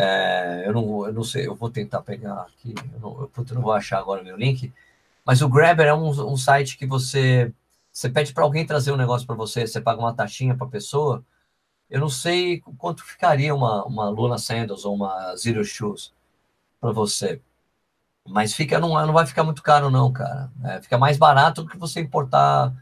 [0.00, 2.72] É, eu, não, eu não sei, eu vou tentar pegar aqui.
[2.94, 4.72] Eu não, eu, eu não vou achar agora meu link.
[5.26, 7.52] Mas o Grabber é um, um site que você
[7.92, 10.70] você pede para alguém trazer um negócio para você, você paga uma taxinha para a
[10.70, 11.24] pessoa.
[11.90, 16.12] Eu não sei quanto ficaria uma, uma Luna Sandals ou uma Zero Shoes
[16.80, 17.40] para você.
[18.26, 20.50] Mas fica, não, não vai ficar muito caro, não, cara.
[20.64, 22.72] É, fica mais barato do que você importar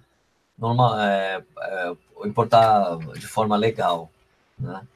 [0.58, 1.96] normal, é, é,
[2.26, 4.10] importar de forma legal.
[4.58, 4.86] Né?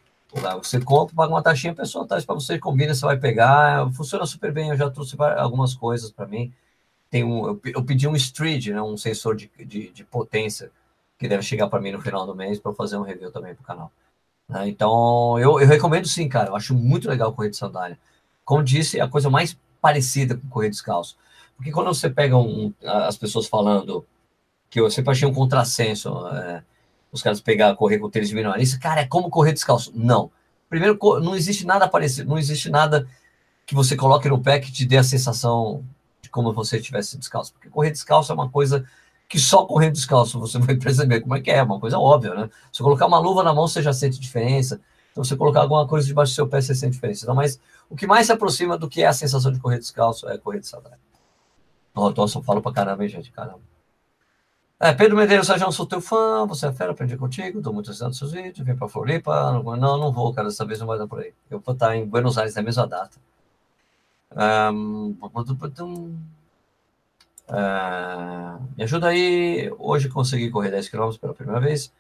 [0.63, 3.91] Você compra, paga uma taxinha, a pessoa traz para você, combina, você vai pegar.
[3.93, 4.71] Funciona super bem.
[4.71, 6.53] Eu já trouxe algumas coisas para mim.
[7.11, 10.71] Tem um, eu, eu, pedi um Street, né, um sensor de, de, de potência,
[11.19, 13.63] que deve chegar para mim no final do mês para fazer um review também para
[13.63, 13.93] o canal.
[14.49, 14.69] Né?
[14.69, 16.51] Então, eu, eu recomendo sim, cara.
[16.51, 17.99] Eu acho muito legal correr de sandália.
[18.45, 21.17] Como disse, é a coisa mais parecida com correr descalço.
[21.57, 24.07] Porque quando você pega um, as pessoas falando
[24.71, 26.63] que eu sempre achei um contrassenso, é,
[27.13, 29.93] os caras pegar, correr com tênis de minimalista, cara, é como correr descalço.
[29.95, 30.31] Não.
[30.69, 33.07] Primeiro, não existe nada parecido, não existe nada
[33.67, 35.85] que você coloque no pé que te dê a sensação
[36.23, 37.53] de como você estivesse descalço.
[37.53, 38.85] Porque correr descalço é uma coisa
[39.29, 42.35] que só correndo descalço você vai perceber como é que é, é uma coisa óbvia,
[42.35, 42.51] né?
[42.73, 44.81] Se colocar uma luva na mão, você já sente diferença.
[45.11, 47.25] Então, você colocar alguma coisa debaixo do seu pé, você sente diferença.
[47.25, 50.29] Então, mas o que mais se aproxima do que é a sensação de correr descalço
[50.29, 50.99] é correr de sandália.
[51.95, 53.33] Nossa, eu falo pra caramba, hein, gente?
[53.33, 53.70] Caramba.
[54.83, 58.15] É, Pedro Medeiros, Sérgio, sou teu fã, você é fera, aprendi contigo, tô muito assinando
[58.15, 59.53] seus vídeos, vem pra Floripa.
[59.63, 61.35] Não, não, vou, cara, dessa vez não vai dar por aí.
[61.51, 63.19] Eu vou estar em Buenos Aires na mesma data.
[64.35, 65.15] Um,
[67.51, 69.71] uh, me ajuda aí.
[69.79, 71.93] Hoje consegui correr 10 km pela primeira vez,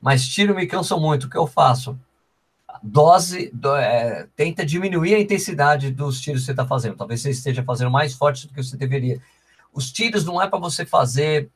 [0.00, 1.28] mas tiro me cansa muito.
[1.28, 1.96] O que eu faço?
[2.82, 6.96] dose, do, é, tenta diminuir a intensidade dos tiros que você está fazendo.
[6.96, 9.20] Talvez você esteja fazendo mais forte do que você deveria.
[9.72, 11.48] Os tiros não é para você fazer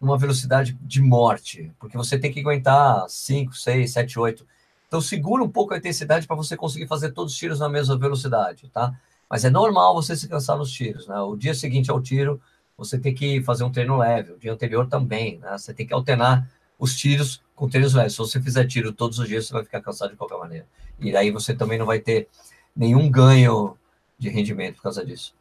[0.00, 4.46] uma velocidade de morte, porque você tem que aguentar 5, 6, 7, 8.
[4.86, 7.96] Então segura um pouco a intensidade para você conseguir fazer todos os tiros na mesma
[7.98, 8.94] velocidade, tá?
[9.28, 11.18] Mas é normal você se cansar nos tiros, né?
[11.20, 12.40] O dia seguinte ao tiro,
[12.76, 15.56] você tem que fazer um treino leve, o dia anterior também, né?
[15.58, 18.12] Você tem que alternar os tiros com tênis leves.
[18.12, 20.66] Se você fizer tiro todos os dias, você vai ficar cansado de qualquer maneira.
[21.00, 22.28] E aí você também não vai ter
[22.74, 23.76] nenhum ganho
[24.18, 25.34] de rendimento por causa disso.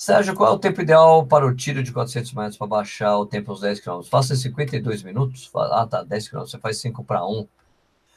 [0.00, 3.26] Sérgio, qual é o tempo ideal para o tiro de 400 metros para baixar o
[3.26, 4.00] tempo aos 10 km?
[4.02, 5.50] Faça 52 minutos?
[5.54, 6.38] Ah, tá, 10 km.
[6.38, 7.46] Você faz 5 para 1.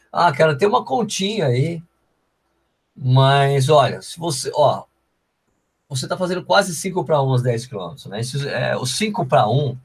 [0.10, 1.84] Ah, cara, tem uma continha aí.
[2.96, 4.86] Mas, olha, se você, ó,
[5.90, 8.22] você está fazendo quase 5 para 1 aos 10 km, né?
[8.22, 9.78] Esse, é, o 5 para 1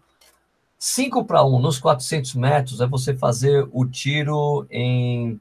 [0.79, 5.41] 5 para 1 nos 400 metros é você fazer o tiro em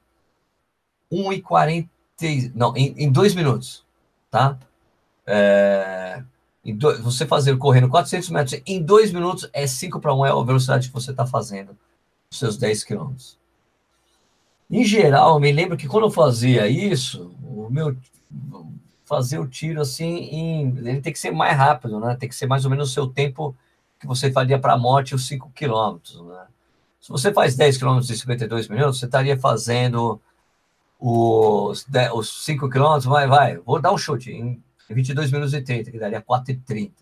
[1.11, 1.87] 1,40.
[2.55, 3.85] Não, em, em 2 minutos,
[4.31, 4.57] tá?
[5.27, 6.23] É,
[6.73, 10.43] do, você fazer correndo 400 metros em 2 minutos é 5 para 1, é a
[10.43, 11.77] velocidade que você está fazendo,
[12.29, 13.37] os seus 10 quilômetros.
[14.69, 17.95] Em geral, eu me lembro que quando eu fazia isso, o meu
[19.05, 22.17] fazer o tiro assim, em, ele tem que ser mais rápido, né?
[22.19, 23.55] Tem que ser mais ou menos o seu tempo
[23.97, 26.45] que você faria para a morte os 5 quilômetros, né?
[26.99, 30.19] Se você faz 10 quilômetros em 52 minutos, você estaria fazendo
[30.99, 34.61] os, 10, os 5 quilômetros, vai, vai, vou dar um chute, em
[34.93, 36.93] 22 minutos e 30, que daria 4 e 30.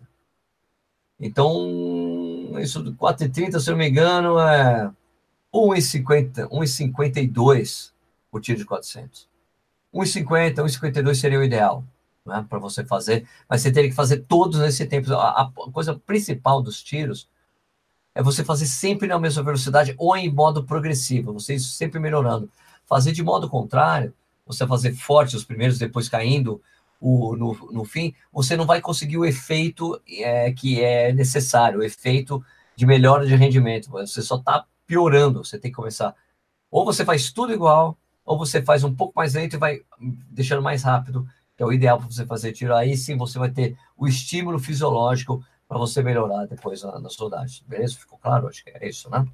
[1.20, 4.92] Então, isso do 4 e 30, se eu não me engano, é
[5.54, 7.92] 1,50, 1,52
[8.32, 9.28] o tiro de 400.
[9.94, 11.84] 1,50, 1,52 seria o ideal
[12.26, 15.14] né, para você fazer, mas você teria que fazer todos nesse tempo.
[15.14, 17.30] A, a, coisa principal dos tiros
[18.14, 22.50] é você fazer sempre na mesma velocidade ou em modo progressivo, você sempre melhorando.
[22.86, 24.14] Fazer de modo contrário,
[24.46, 26.62] você fazer forte os primeiros, depois caindo
[27.00, 31.84] o, no, no fim, você não vai conseguir o efeito é, que é necessário, o
[31.84, 32.44] efeito
[32.76, 33.90] de melhora de rendimento.
[33.92, 35.44] Você só está piorando.
[35.44, 36.16] Você tem que começar.
[36.70, 40.62] Ou você faz tudo igual, ou você faz um pouco mais lento e vai deixando
[40.62, 42.76] mais rápido, que é o ideal para você fazer tiro.
[42.76, 47.64] Aí sim você vai ter o estímulo fisiológico para você melhorar depois na, na saudade.
[47.68, 47.96] Beleza?
[47.96, 48.48] Ficou claro?
[48.48, 49.26] Acho que é isso, né?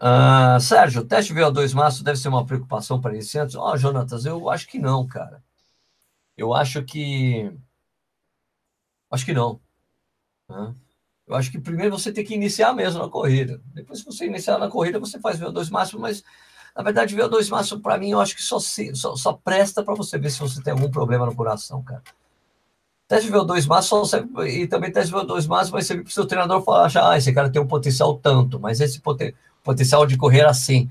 [0.00, 3.54] Uh, Sérgio, teste VO2 máximo deve ser uma preocupação para iniciantes?
[3.54, 5.42] Ó, oh, Jonatas, eu acho que não, cara.
[6.40, 7.52] Eu acho que.
[9.10, 9.60] Acho que não.
[10.48, 10.74] Né?
[11.26, 13.60] Eu acho que primeiro você tem que iniciar mesmo na corrida.
[13.74, 16.24] Depois, se você iniciar na corrida, você faz VO2 máximo, mas
[16.74, 19.94] na verdade, VO2 máximo, para mim, eu acho que só, se, só, só presta para
[19.94, 22.02] você ver se você tem algum problema no coração, cara.
[23.06, 26.12] Teste de VO2 máximo serve, e também teste de VO2 máximo vai servir para o
[26.12, 30.16] seu treinador falar, ah, esse cara tem um potencial tanto, mas esse poten potencial de
[30.16, 30.88] correr assim.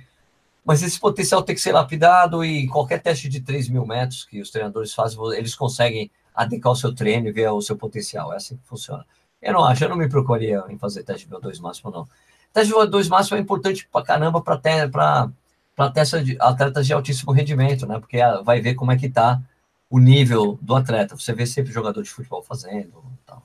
[0.69, 4.39] Mas esse potencial tem que ser lapidado e qualquer teste de 3 mil metros que
[4.39, 8.31] os treinadores fazem, eles conseguem adequar o seu treino e ver o seu potencial.
[8.31, 9.03] É assim que funciona.
[9.41, 12.07] Eu não acho, eu não me procuraria em fazer teste de VO2 máximo, não.
[12.53, 15.31] Teste de VO2 máximo é importante pra caramba para
[15.75, 17.99] atletas de altíssimo rendimento, né?
[17.99, 19.41] Porque vai ver como é que tá
[19.89, 21.17] o nível do atleta.
[21.17, 23.41] Você vê sempre jogador de futebol fazendo tal.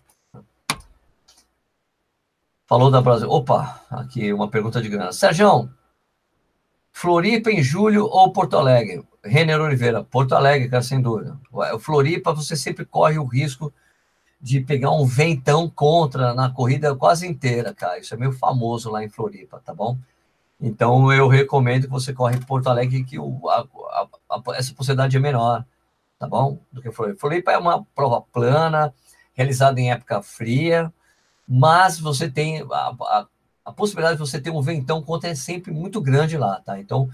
[2.66, 3.30] Falou da Brasil.
[3.30, 5.10] Opa, aqui uma pergunta de grana.
[5.10, 5.70] Sérgio,
[6.96, 9.04] Floripa em julho ou Porto Alegre?
[9.22, 11.36] Renner Oliveira, Porto Alegre, cara, sem dúvida.
[11.50, 13.74] O Floripa, você sempre corre o risco
[14.40, 17.98] de pegar um ventão contra na corrida quase inteira, cara.
[17.98, 19.98] Isso é meio famoso lá em Floripa, tá bom?
[20.60, 24.72] Então eu recomendo que você corre em Porto Alegre, que o, a, a, a, essa
[24.72, 25.64] possibilidade é menor,
[26.16, 26.60] tá bom?
[26.72, 27.18] Do que Floripa.
[27.18, 28.94] Floripa é uma prova plana,
[29.32, 30.92] realizada em época fria,
[31.46, 33.26] mas você tem a,
[33.64, 36.78] a possibilidade de você ter um ventão contra é sempre muito grande lá, tá?
[36.78, 37.08] Então,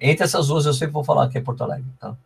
[0.00, 2.16] entre essas duas eu sempre vou falar que é Porto Alegre, tá?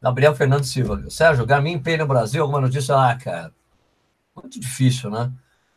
[0.00, 1.08] Gabriel Fernando Silva.
[1.08, 2.96] Sérgio, Garmin Pay no Brasil, alguma notícia?
[2.96, 3.52] Ah, cara,
[4.34, 5.30] muito difícil, né?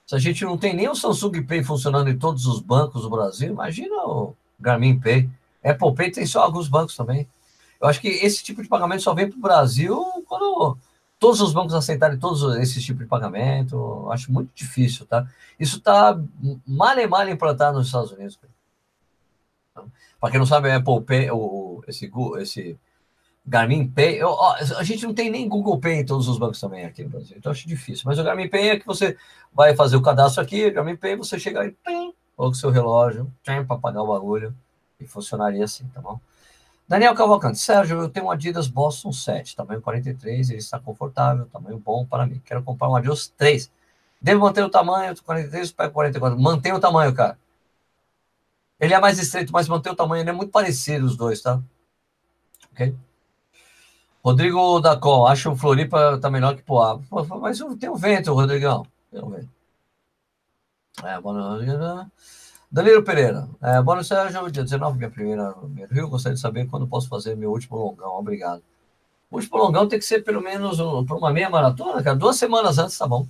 [0.07, 3.09] Se a gente não tem nem o Samsung Pay funcionando em todos os bancos do
[3.09, 5.29] Brasil, imagina o Garmin Pay.
[5.63, 7.27] Apple Pay tem só alguns bancos também.
[7.79, 10.77] Eu acho que esse tipo de pagamento só vem para o Brasil quando
[11.20, 14.07] todos os bancos aceitarem todos esses tipos de pagamento.
[14.11, 15.28] Acho muito difícil, tá?
[15.59, 16.20] Isso está
[16.68, 18.39] mal e mal implantado nos Estados Unidos.
[20.20, 22.80] Para quem não sabe, a Apple Pay, o, esse, esse
[23.45, 26.59] Garmin Pay, eu, ó, a gente não tem nem Google Pay em todos os bancos
[26.59, 28.03] também aqui no Brasil, então acho difícil.
[28.05, 29.16] Mas o Garmin Pay é que você
[29.53, 31.76] vai fazer o cadastro aqui, Garmin Pay, você chega aí,
[32.36, 34.55] coloca o seu relógio, para pagar o bagulho,
[34.99, 36.20] e funcionaria assim, tá bom?
[36.88, 41.79] Daniel Cavalcante, Sérgio, eu tenho um Adidas Boston 7, tamanho 43, ele está confortável, tamanho
[41.79, 42.39] bom para mim.
[42.45, 43.71] Quero comprar um Adidas 3.
[44.21, 46.39] Devo manter o tamanho, 43, pego 44.
[46.39, 47.38] Mantém o tamanho, cara.
[48.79, 51.61] Ele é mais estreito, mas mantém o tamanho, ele é muito parecido os dois, tá?
[52.71, 52.95] Ok?
[54.23, 56.99] Rodrigo Dacon, acho o Floripa tá melhor que Poá.
[57.39, 58.86] Mas tem o vento, Rodrigão.
[59.11, 59.49] Tem o vento.
[61.03, 61.59] É, boa
[62.76, 63.47] Danilo Pereira.
[63.61, 64.51] É, noite, Sérgio.
[64.51, 66.09] Dia 19, minha primeira no Rio.
[66.09, 68.11] Gostaria de saber quando posso fazer meu último longão.
[68.17, 68.61] Obrigado.
[69.32, 72.17] O último longão tem que ser pelo menos um, para uma meia maratona, cara.
[72.17, 73.26] Duas semanas antes, tá bom.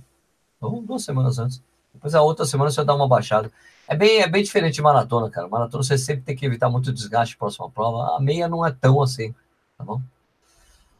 [0.56, 1.62] Então, duas semanas antes.
[1.94, 3.48] Depois a outra semana você dar uma baixada.
[3.86, 5.46] É bem, é bem diferente de maratona, cara.
[5.46, 8.16] Maratona você sempre tem que evitar muito desgaste próxima prova.
[8.16, 9.32] A meia não é tão assim,
[9.78, 10.02] tá bom?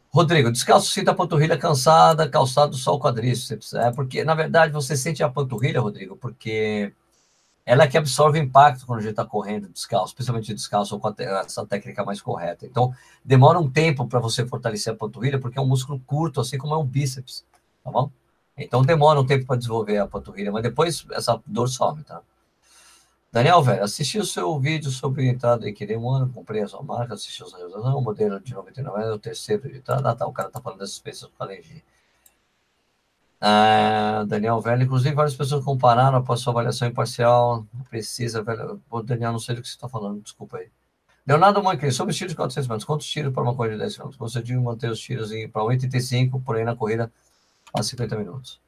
[0.08, 3.74] Rodrigo, descalço sinta a panturrilha cansada, calçado só o quadríceps.
[3.74, 6.92] É porque, na verdade, você sente a panturrilha, Rodrigo, porque
[7.66, 11.66] ela é que absorve impacto quando a gente está correndo descalço, especialmente descalço com essa
[11.66, 12.64] técnica mais correta.
[12.64, 12.94] Então,
[13.24, 16.74] demora um tempo para você fortalecer a panturrilha, porque é um músculo curto, assim como
[16.74, 17.44] é um bíceps,
[17.82, 18.08] tá bom?
[18.56, 22.22] Então, demora um tempo para desenvolver a panturrilha, mas depois essa dor some, tá?
[23.32, 26.82] Daniel, velho, assisti o seu vídeo sobre entrada em querer um ano, comprei a sua
[26.82, 30.32] marca, assisti os resultados, o modelo de 99 é o terceiro editado, ah, tá, o
[30.32, 31.82] cara tá falando dessas peças com alergia.
[33.40, 39.32] Ah, Daniel, velho, inclusive várias pessoas compararam após sua avaliação imparcial, precisa, velho, o Daniel,
[39.32, 40.70] não sei do que você está falando, desculpa aí.
[41.26, 43.96] Leonardo Manque, sobre os tiros de 400 metros, quantos tiros para uma corrida de 10
[43.96, 44.16] km?
[44.16, 47.12] Consegui manter os tiros para 85, porém na corrida
[47.74, 48.60] a 50 minutos.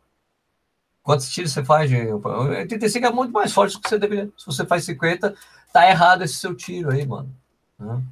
[1.02, 1.88] Quantos tiros você faz?
[1.88, 1.96] De...
[1.96, 4.30] 85 é muito mais forte do que você deveria.
[4.36, 5.34] Se você faz 50,
[5.72, 7.34] tá errado esse seu tiro aí, mano.
[7.78, 8.02] Né?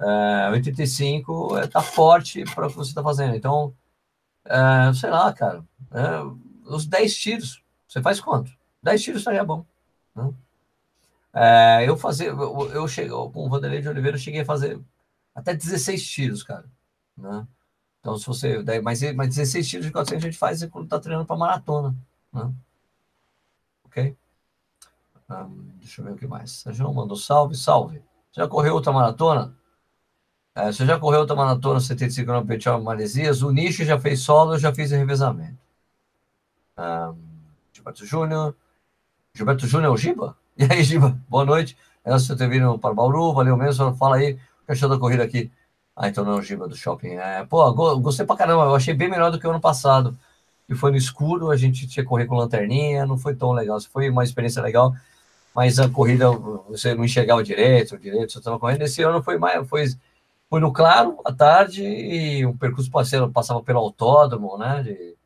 [0.00, 3.34] É, 85 é, tá forte para o que você está fazendo.
[3.34, 3.74] Então,
[4.44, 5.64] é, sei lá, cara.
[5.90, 8.52] É, os 10 tiros, você faz quanto?
[8.82, 9.64] 10 tiros estaria bom.
[10.14, 10.32] Né?
[11.32, 14.80] É, eu fazer, eu, eu com o Vanderlei de Oliveira, eu cheguei a fazer
[15.34, 16.64] até 16 tiros, cara.
[17.16, 17.46] Né?
[18.00, 18.62] Então, se você.
[18.82, 21.94] Mas, mas 16 tiros de 400 a gente faz quando tá treinando para maratona.
[22.32, 22.52] Né?
[23.84, 24.16] Ok?
[25.30, 26.50] Um, deixa eu ver o que mais.
[26.50, 28.02] Sérgio mandou salve, salve.
[28.32, 29.56] Já correu outra maratona?
[30.56, 33.42] É, você já correu outra maratona 75 km Petial Maresias?
[33.42, 35.58] O Nicho já fez solo, eu já fiz revezamento.
[36.78, 37.16] Um,
[37.72, 38.54] Gilberto Júnior.
[39.34, 40.36] Gilberto Júnior é o Giba?
[40.56, 41.18] E aí, Giba?
[41.28, 41.76] Boa noite.
[42.04, 43.92] É você ter vindo para Bauru, valeu mesmo.
[43.96, 44.40] Fala aí, que
[44.72, 45.50] achou da corrida aqui?
[45.96, 47.14] Ah, então não é o Giba do shopping.
[47.16, 48.64] É, pô, gostei pra caramba.
[48.64, 50.16] Eu achei bem melhor do que o ano passado.
[50.68, 53.80] Que foi no escuro, a gente tinha que correr com lanterninha, não foi tão legal.
[53.80, 54.94] Foi uma experiência legal,
[55.54, 56.30] mas a corrida
[56.68, 58.82] você não enxergava direito, direito, você estava correndo.
[58.82, 59.84] Esse ano foi mais, foi
[60.54, 64.84] foi no claro, à tarde, e o percurso parceiro passava pelo autódromo, né?
[64.84, 65.16] De...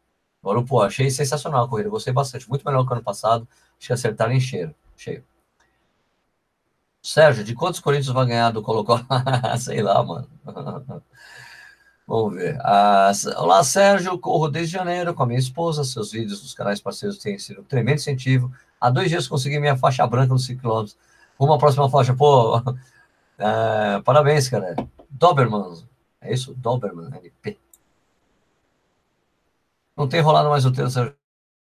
[0.42, 3.46] Agora, pô, achei sensacional a corrida, gostei bastante, muito melhor que ano passado.
[3.78, 5.22] Acho que acertaram em cheiro, cheio.
[7.02, 9.02] Sérgio, de quantos Corinthians vai ganhar do Colocó?
[9.60, 10.26] Sei lá, mano.
[12.06, 12.58] Vamos ver.
[12.62, 14.18] Ah, olá, Sérgio.
[14.18, 15.84] Corro desde janeiro com a minha esposa.
[15.84, 18.50] Seus vídeos nos canais parceiros têm sido um tremendo incentivo.
[18.80, 20.90] Há dois dias consegui minha faixa branca nos 5 km.
[21.38, 22.14] Uma próxima faixa.
[22.14, 22.62] Pô,
[23.38, 24.74] ah, parabéns, cara.
[25.10, 25.84] Doberman.
[26.20, 26.54] É isso?
[26.54, 27.58] Doberman LP.
[29.96, 31.12] Não tem rolado mais o texto,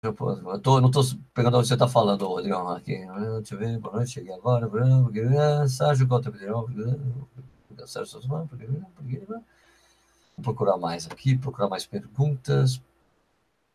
[0.02, 0.12] Eu
[0.60, 1.02] tô, não estou
[1.34, 2.68] pegando onde você está falando, Rodrigão.
[2.68, 2.96] Aqui.
[3.38, 4.68] Deixa eu ver, boa noite, cheguei agora.
[5.68, 6.32] Sérgio Cota
[7.86, 8.20] Sérgio
[10.36, 12.80] Vou procurar mais aqui, procurar mais perguntas.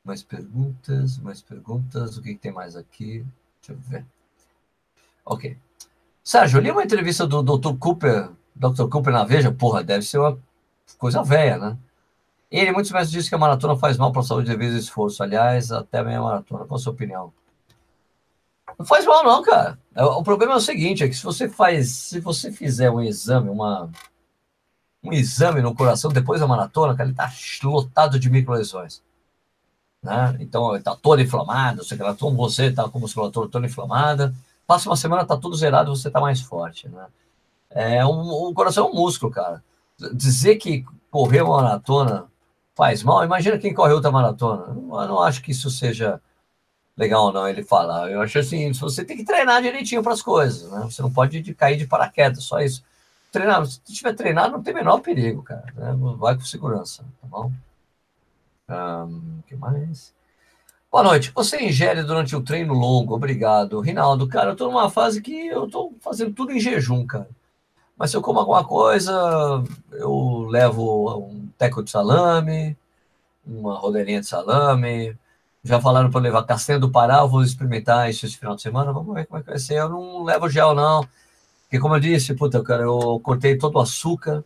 [0.04, 2.18] Mais perguntas, mais perguntas.
[2.18, 3.26] O que, que tem mais aqui?
[3.62, 4.06] Deixa eu ver.
[5.26, 5.58] Ok.
[6.24, 7.78] Sérgio, eu li uma entrevista do Dr.
[7.78, 8.30] Cooper
[8.62, 8.88] Dr.
[8.88, 10.38] Cooper na Veja, porra, deve ser uma
[10.98, 11.78] coisa velha, né?
[12.52, 15.24] Ele, muitos mestres dizem que a maratona faz mal para a saúde devido ao esforço.
[15.24, 16.66] Aliás, até a meia maratona.
[16.66, 17.34] Qual a sua opinião?
[18.78, 19.80] Não faz mal, não, cara.
[19.96, 23.02] É, o problema é o seguinte: é que se você faz, se você fizer um
[23.02, 23.90] exame, uma,
[25.02, 27.32] um exame no coração depois da maratona, cara, ele tá
[27.64, 29.02] lotado de microlesões.
[30.04, 30.38] Né?
[30.42, 34.36] Então, ele tá todo inflamado, sei lá, como você tá com a musculatura toda inflamada.
[34.72, 37.08] Passa uma semana, tá tudo zerado, você tá mais forte, né?
[37.70, 39.62] É um, o coração é um músculo, cara.
[40.14, 42.32] Dizer que correr uma maratona
[42.74, 44.68] faz mal, imagina quem correu outra maratona.
[44.68, 46.22] Eu não acho que isso seja
[46.96, 48.10] legal, não, ele falar.
[48.10, 50.80] Eu acho assim, você tem que treinar direitinho para as coisas, né?
[50.90, 52.82] Você não pode cair de paraquedas, só isso.
[53.30, 55.66] Treinar, se tiver treinado, não tem menor perigo, cara.
[55.76, 55.94] Né?
[56.16, 57.52] Vai com segurança, tá bom?
[58.70, 60.14] O um, que mais?
[60.92, 61.32] Boa noite.
[61.34, 63.16] Você ingere durante o treino longo?
[63.16, 63.80] Obrigado.
[63.80, 67.30] Rinaldo, cara, eu tô numa fase que eu tô fazendo tudo em jejum, cara.
[67.98, 69.14] Mas se eu como alguma coisa,
[69.94, 72.78] eu levo um teco de salame,
[73.46, 75.18] uma rodelinha de salame.
[75.64, 79.14] Já falaram para levar castanha do Pará, vou experimentar isso esse final de semana, vamos
[79.16, 79.76] ver como é que vai ser.
[79.76, 81.08] Eu não levo gel, não.
[81.64, 84.44] Porque, como eu disse, puta, cara, eu cortei todo o açúcar,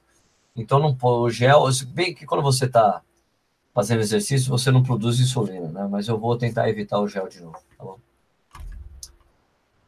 [0.56, 1.64] então não o gel.
[1.88, 3.02] Bem que quando você está
[3.76, 5.86] fazendo exercício, você não produz insulina, né?
[5.92, 8.00] Mas eu vou tentar evitar o gel de novo, tá bom?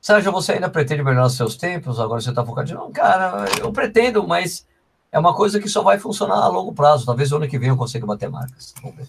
[0.02, 1.98] Sérgio, você ainda pretende melhorar seus tempos?
[1.98, 2.74] Agora você está focado?
[2.74, 4.68] Não, cara, eu pretendo, mas
[5.10, 7.06] é uma coisa que só vai funcionar a longo prazo.
[7.06, 8.74] Talvez o ano que vem eu consiga bater marcas.
[8.82, 9.08] Vamos ver.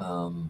[0.00, 0.48] Um,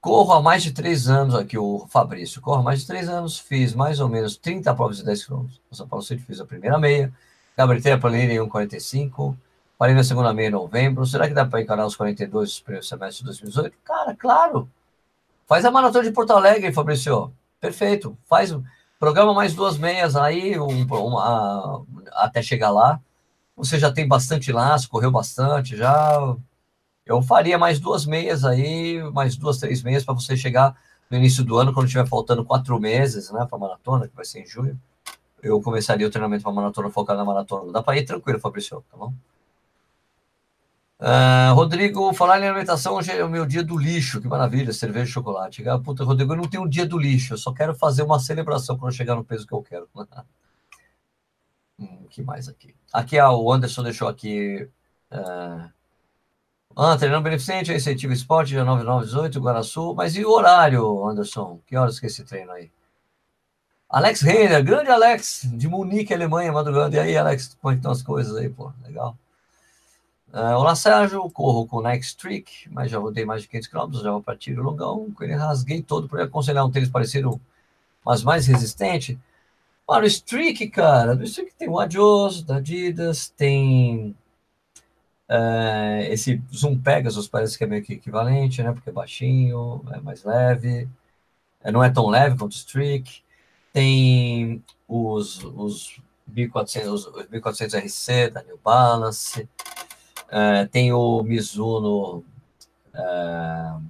[0.00, 2.40] corro há mais de três anos aqui, o Fabrício.
[2.40, 5.46] Corro há mais de três anos, fiz mais ou menos 30 provas de 10 km.
[5.72, 7.12] São Paulo City fiz a primeira meia,
[7.56, 9.36] gabaritei a planilha em 1,45,
[9.80, 11.06] parei na segunda meia em novembro.
[11.06, 13.76] Será que dá para encarar os 42 dos primeiros semestres de 2018?
[13.82, 14.68] Cara, claro!
[15.46, 17.32] Faz a maratona de Porto Alegre, Fabrício.
[17.58, 18.14] Perfeito.
[18.28, 18.54] Faz,
[18.98, 20.86] programa mais duas meias aí, um,
[22.12, 23.00] até chegar lá.
[23.56, 26.36] Você já tem bastante laço, correu bastante já.
[27.06, 30.76] Eu faria mais duas meias aí, mais duas, três meias para você chegar
[31.08, 34.42] no início do ano, quando estiver faltando quatro meses, né, para maratona, que vai ser
[34.42, 34.78] em julho.
[35.42, 37.72] Eu começaria o treinamento para maratona focado na maratona.
[37.72, 39.14] Dá para ir tranquilo, Fabrício, tá bom?
[41.00, 45.08] Uh, Rodrigo, falar em alimentação, hoje é o meu dia do lixo, que maravilha, cerveja
[45.08, 45.66] e chocolate.
[45.66, 48.20] Ah, puta, Rodrigo, eu não tenho um dia do lixo, eu só quero fazer uma
[48.20, 49.88] celebração quando chegar no peso que eu quero.
[51.80, 52.74] hum, que mais aqui?
[52.92, 54.68] Aqui ah, o Anderson deixou aqui.
[55.10, 55.70] Uh...
[56.76, 59.94] Ah, treinando beneficente, incentivo esporte, dia 9918, Guaraçu.
[59.94, 61.60] Mas e o horário, Anderson?
[61.66, 62.70] Que horas que é esse treino aí?
[63.88, 66.94] Alex Reiner, grande Alex, de Munique, Alemanha, madrugada.
[66.96, 68.72] E aí, Alex, como é estão as coisas aí, pô?
[68.84, 69.16] Legal.
[70.32, 71.28] Uh, olá, Sérgio.
[71.30, 74.36] Corro com o Nike Streak, mas já rodei mais de 500 km, já vou para
[74.36, 75.10] tiro longão.
[75.12, 77.40] Com ele rasguei todo para aconselhar um tênis parecido,
[78.04, 79.18] mas mais resistente.
[79.86, 84.14] O Streak, cara, do Streak tem o Adios, da Adidas, tem
[85.28, 88.72] uh, esse Zoom Pegasus, parece que é meio que equivalente, né?
[88.72, 90.88] Porque é baixinho, é mais leve,
[91.62, 93.22] é, não é tão leve quanto o Streak.
[93.72, 99.48] Tem os, os 1400, os 1400 RC da New Balance.
[100.30, 102.24] Uh, tem o Mizuno,
[102.94, 103.82] uh,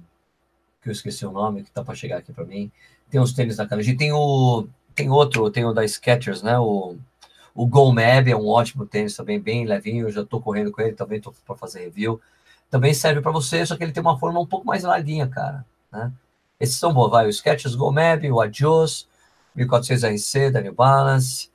[0.81, 2.71] que eu esqueci o nome, que tá para chegar aqui para mim.
[3.09, 3.95] Tem os tênis da Kanji.
[3.95, 6.57] Tem o tem outro, tem o da Skechers, né?
[6.59, 6.97] O,
[7.53, 10.07] o Go Mab é um ótimo tênis também, bem levinho.
[10.07, 12.19] Eu já estou correndo com ele, também estou para fazer review.
[12.69, 15.65] Também serve para você, só que ele tem uma forma um pouco mais larguinha, cara.
[15.91, 16.11] Né?
[16.59, 17.27] Esses são bons, vai.
[17.27, 19.07] O Skechers Go Mab, o Adios,
[19.55, 21.50] 1400 RC da New Balance.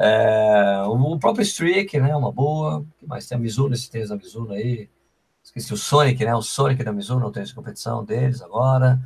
[0.00, 2.14] É, o próprio Streak, né?
[2.14, 2.84] Uma boa.
[2.98, 4.88] que mais tem a Mizuno, esse tênis da Mizuno aí.
[5.42, 6.34] Esqueci o Sonic, né?
[6.34, 9.00] O Sonic da Mizuno, o tênis de competição deles agora.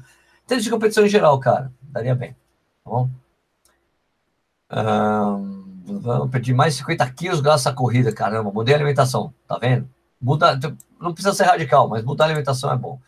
[0.46, 1.72] Tênis de competição em geral, cara.
[1.80, 2.32] Daria bem.
[2.84, 3.08] Tá bom?
[4.70, 8.50] Um, perdi mais 50 quilos graças à corrida, caramba.
[8.52, 9.88] Mudei a alimentação, tá vendo?
[10.20, 10.58] Muda,
[11.00, 13.00] não precisa ser radical, mas mudar a alimentação é bom.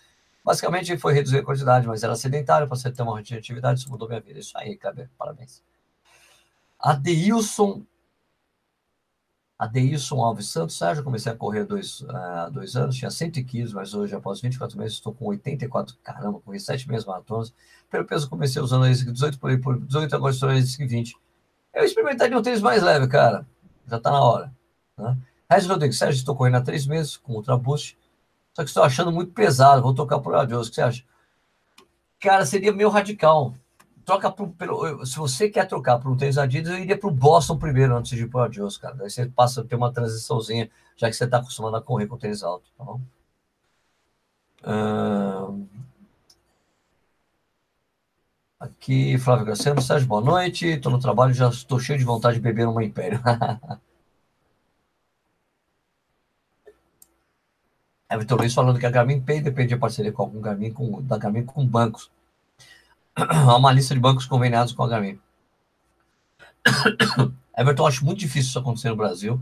[0.44, 3.80] Basicamente foi reduzir a quantidade, mas era sedentário para você ter uma rotina de atividade,
[3.80, 4.38] isso mudou minha vida.
[4.38, 5.62] Isso aí, Kleber, parabéns.
[6.84, 7.82] Adeilson.
[9.58, 14.14] Adeilson Alves Santos, Sérgio, comecei a correr dois, uh, dois anos, tinha 115, mas hoje,
[14.14, 15.96] após 24 meses, estou com 84.
[16.02, 17.54] Caramba, corri 7 meses maratonas.
[17.88, 21.16] Pelo peso, comecei usando a 18 por, por 18, agora estou a 20.
[21.72, 23.46] Eu experimentaria um tênis mais leve, cara.
[23.86, 24.54] Já está na hora.
[24.98, 25.16] Né?
[25.50, 27.96] Regis Rodrigues, Sérgio, estou correndo há três meses com Ultra Boost,
[28.52, 29.80] só que estou achando muito pesado.
[29.80, 30.66] Vou trocar por Adios.
[30.66, 31.04] O que você acha?
[32.20, 33.54] Cara, seria meio radical
[34.04, 37.12] troca pro, pelo, se você quer trocar para um tênis Adidas, eu iria para o
[37.12, 38.94] Boston primeiro antes de ir para o Adios, cara.
[38.94, 42.16] Daí você passa a ter uma transiçãozinha, já que você está acostumado a correr com
[42.18, 43.00] tênis alto, tá bom?
[48.58, 50.66] Aqui, Flávio Graciano, Sérgio, boa noite.
[50.66, 53.20] Estou no trabalho, já estou cheio de vontade de beber uma Império.
[58.10, 61.18] Everton Luiz falando que a Garmin Pay depende de parceria com algum Garmin, com, da
[61.18, 62.10] Garmin com bancos.
[63.16, 65.20] Há uma lista de bancos conveniados com a Garmin.
[67.56, 69.40] Everton, acho muito difícil isso acontecer no Brasil,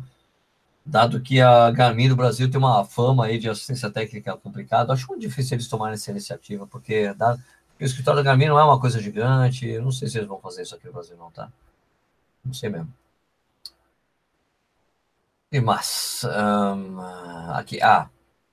[0.85, 4.93] dado que a Garmin do Brasil tem uma fama aí de assistência técnica complicada.
[4.93, 7.15] Acho muito difícil eles tomarem essa iniciativa, porque,
[7.81, 9.79] o escritório da Garmin não é uma coisa gigante.
[9.79, 11.51] Não sei se eles vão fazer isso aqui no Brasil, não, tá?
[12.45, 12.93] Não sei mesmo.
[15.51, 16.25] E mais?
[16.25, 17.01] Um,
[17.53, 18.09] aqui, ah,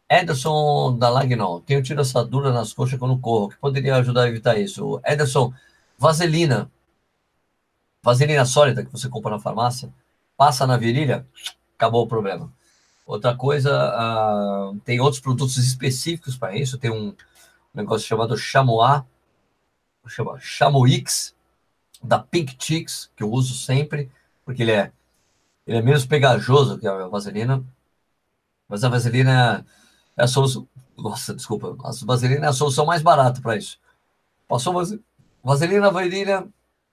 [0.09, 4.57] Ederson da Lagnol, tenho tido assadura nas coxas quando corro, que poderia ajudar a evitar
[4.57, 4.99] isso?
[5.05, 5.53] Ederson,
[5.97, 6.71] vaselina.
[8.01, 9.93] Vaselina sólida que você compra na farmácia,
[10.35, 11.27] passa na virilha,
[11.75, 12.51] acabou o problema.
[13.05, 17.13] Outra coisa, uh, tem outros produtos específicos para isso, tem um
[17.73, 19.03] negócio chamado Chamois,
[20.07, 21.35] chama Chamoix,
[22.01, 24.09] da Pink Chicks, que eu uso sempre,
[24.45, 24.91] porque ele é,
[25.67, 27.63] ele é menos pegajoso que a vaselina,
[28.67, 29.65] mas a vaselina
[30.19, 30.67] é a solução.
[30.97, 31.75] Nossa, desculpa.
[31.83, 33.79] A vaselina é a solução mais barata para isso.
[34.47, 34.73] Passou
[35.43, 36.47] vaselina, vaselina,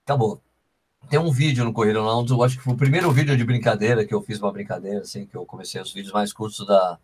[0.05, 0.41] acabou.
[1.09, 4.05] Tem um vídeo no Correio Lounge, eu acho que foi o primeiro vídeo de brincadeira
[4.05, 6.97] que eu fiz uma brincadeira, assim, que eu comecei os vídeos mais curtos da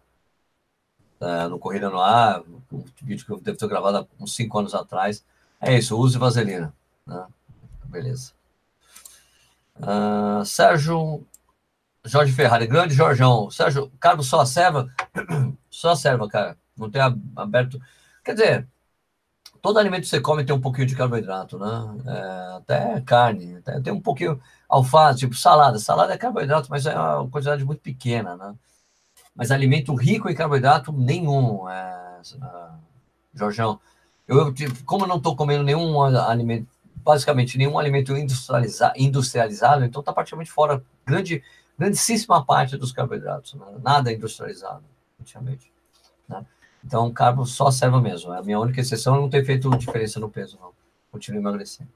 [1.50, 4.76] no Correio no Ar, um vídeo que eu devo ter gravado há uns cinco anos
[4.76, 5.24] atrás.
[5.62, 6.74] É isso, use vaselina.
[7.06, 7.26] Né?
[7.86, 8.34] Beleza.
[9.78, 11.26] Uh, Sérgio
[12.06, 13.50] Jorge Ferrari, grande Jorjão.
[13.50, 14.90] Sérgio, Carlos só serva?
[15.70, 16.56] Só serva, cara.
[16.78, 17.02] Não tem
[17.36, 17.82] aberto.
[18.24, 18.68] Quer dizer,
[19.62, 21.68] todo alimento que você come tem um pouquinho de carboidrato, né?
[22.06, 24.40] É, até carne, até, tem um pouquinho.
[24.70, 25.80] Alface, tipo salada.
[25.80, 28.54] Salada é carboidrato, mas é uma quantidade muito pequena, né?
[29.36, 32.70] Mas alimento rico em carboidrato, nenhum, é, é,
[33.34, 33.80] Jorjão.
[34.28, 34.54] Eu,
[34.86, 40.52] como eu não estou comendo nenhum alimento, basicamente nenhum alimento industrializa, industrializado, então está praticamente
[40.52, 41.44] fora grande
[41.78, 43.66] grandíssima parte dos carboidratos, né?
[43.82, 44.84] nada industrializado,
[45.18, 45.72] praticamente.
[46.28, 46.46] Né?
[46.84, 48.34] Então, carbo só serve mesmo.
[48.34, 50.72] É a minha única exceção não ter feito diferença no peso, não.
[51.12, 51.90] Continuo emagrecendo.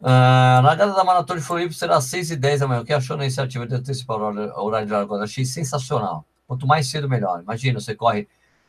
[0.00, 2.80] Uh, largada da maratona de Floripa será às 6 e 10 da manhã.
[2.82, 5.24] O que achou na iniciativa de antecipar o horário de largada?
[5.24, 6.24] Achei sensacional.
[6.46, 7.42] Quanto mais cedo, melhor.
[7.42, 8.28] Imagina, você corre,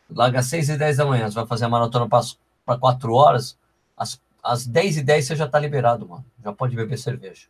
[0.09, 3.57] larga às 6 e 10 da manhã, você vai fazer a maratona para 4 horas,
[3.95, 6.25] às às 10 e 10 você já está liberado, mano.
[6.43, 7.47] Já pode beber cerveja.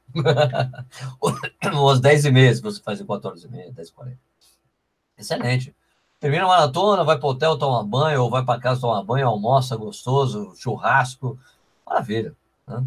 [1.74, 3.92] Ou às 10 e meia, se você faz em 4 horas e meia, 10 e
[3.94, 4.18] 40.
[5.18, 5.76] Excelente.
[6.20, 9.28] Termina a maratona, vai para o hotel tomar banho, ou vai para casa tomar banho,
[9.28, 11.40] almoça gostoso, churrasco.
[11.86, 12.36] Maravilha.
[12.68, 12.84] Né?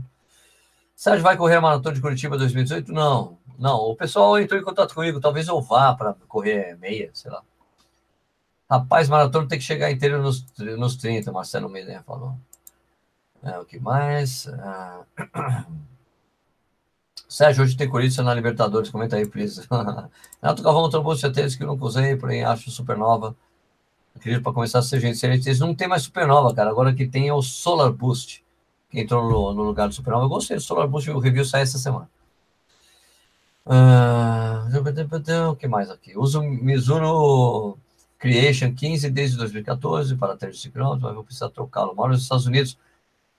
[0.94, 2.92] Sérgio vai correr a maratona de Curitiba 2018?
[2.92, 3.78] Não, não.
[3.78, 7.42] O pessoal entrou em contato comigo, talvez eu vá para correr meia, sei lá.
[8.70, 12.36] Rapaz, maratona tem que chegar inteiro nos, nos 30, Marcelo Medina falou.
[13.42, 14.46] É, o que mais?
[14.48, 15.04] Ah...
[17.28, 19.66] Sérgio, hoje tem Corinthians na Libertadores, comenta aí, please.
[20.42, 23.34] Renato Galvão trombou certeza que eu nunca usei, porém acho supernova.
[24.14, 25.58] Acredito para começar a ser gente excelente.
[25.58, 26.68] Não tem mais supernova, cara.
[26.68, 28.44] Agora que tem é o Solar Boost,
[28.90, 30.26] que entrou no, no lugar do supernova.
[30.26, 32.08] Eu gostei do Solar Boost, o review sai essa semana.
[33.64, 36.18] Uh, o que mais aqui?
[36.18, 37.78] Uso Mizuno
[38.18, 41.94] Creation 15 desde 2014 para tênis de km, mas vou precisar trocá-lo.
[41.94, 42.76] Moro nos Estados Unidos.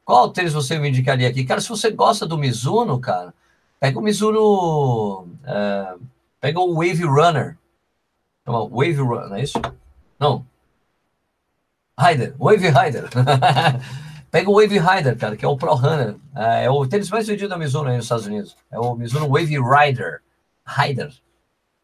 [0.06, 1.46] Qual tênis você me indicaria aqui?
[1.46, 3.34] Cara, se você gosta do Mizuno, cara,
[3.80, 5.22] pega o Mizuno.
[5.22, 6.02] Uh,
[6.42, 7.58] pega o Wave Runner.
[8.46, 9.60] Chama Wave Runner, não é isso?
[10.20, 10.46] Não.
[11.98, 13.10] Rider, Wave Rider.
[14.30, 16.16] pega o Wave Rider, cara, que é o Pro Runner.
[16.36, 18.58] É, é o tênis mais vendido da Mizuno aí nos Estados Unidos.
[18.70, 20.22] É o Mizuno Wave Rider.
[20.66, 21.14] Rider.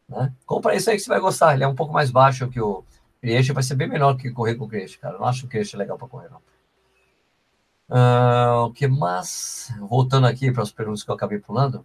[0.08, 0.32] Né?
[0.44, 1.54] Compra esse aí que você vai gostar.
[1.54, 2.84] Ele é um pouco mais baixo que o
[3.20, 5.14] Creation, vai ser bem melhor que correr com o Creation, cara.
[5.14, 6.40] Eu não acho o Creation legal para correr, não.
[7.90, 9.72] Uh, o que mais?
[9.80, 11.84] Voltando aqui para as perguntas que eu acabei pulando.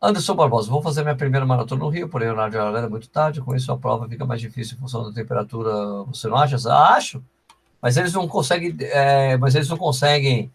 [0.00, 3.40] Anderson Barbosa, vou fazer minha primeira maratona no Rio, porém o horário é muito tarde,
[3.40, 6.04] com isso a prova fica mais difícil em função da temperatura.
[6.04, 6.56] Você não acha?
[6.72, 7.24] Acho.
[7.80, 10.52] Mas eles não conseguem, é, mas eles não conseguem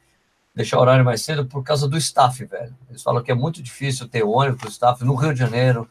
[0.56, 2.76] deixar o horário mais cedo por causa do staff, velho.
[2.90, 5.90] Eles falam que é muito difícil ter ônibus, staff no Rio de Janeiro,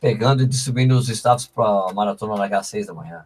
[0.00, 3.24] pegando e distribuindo os staffs para a maratona largar às seis da manhã.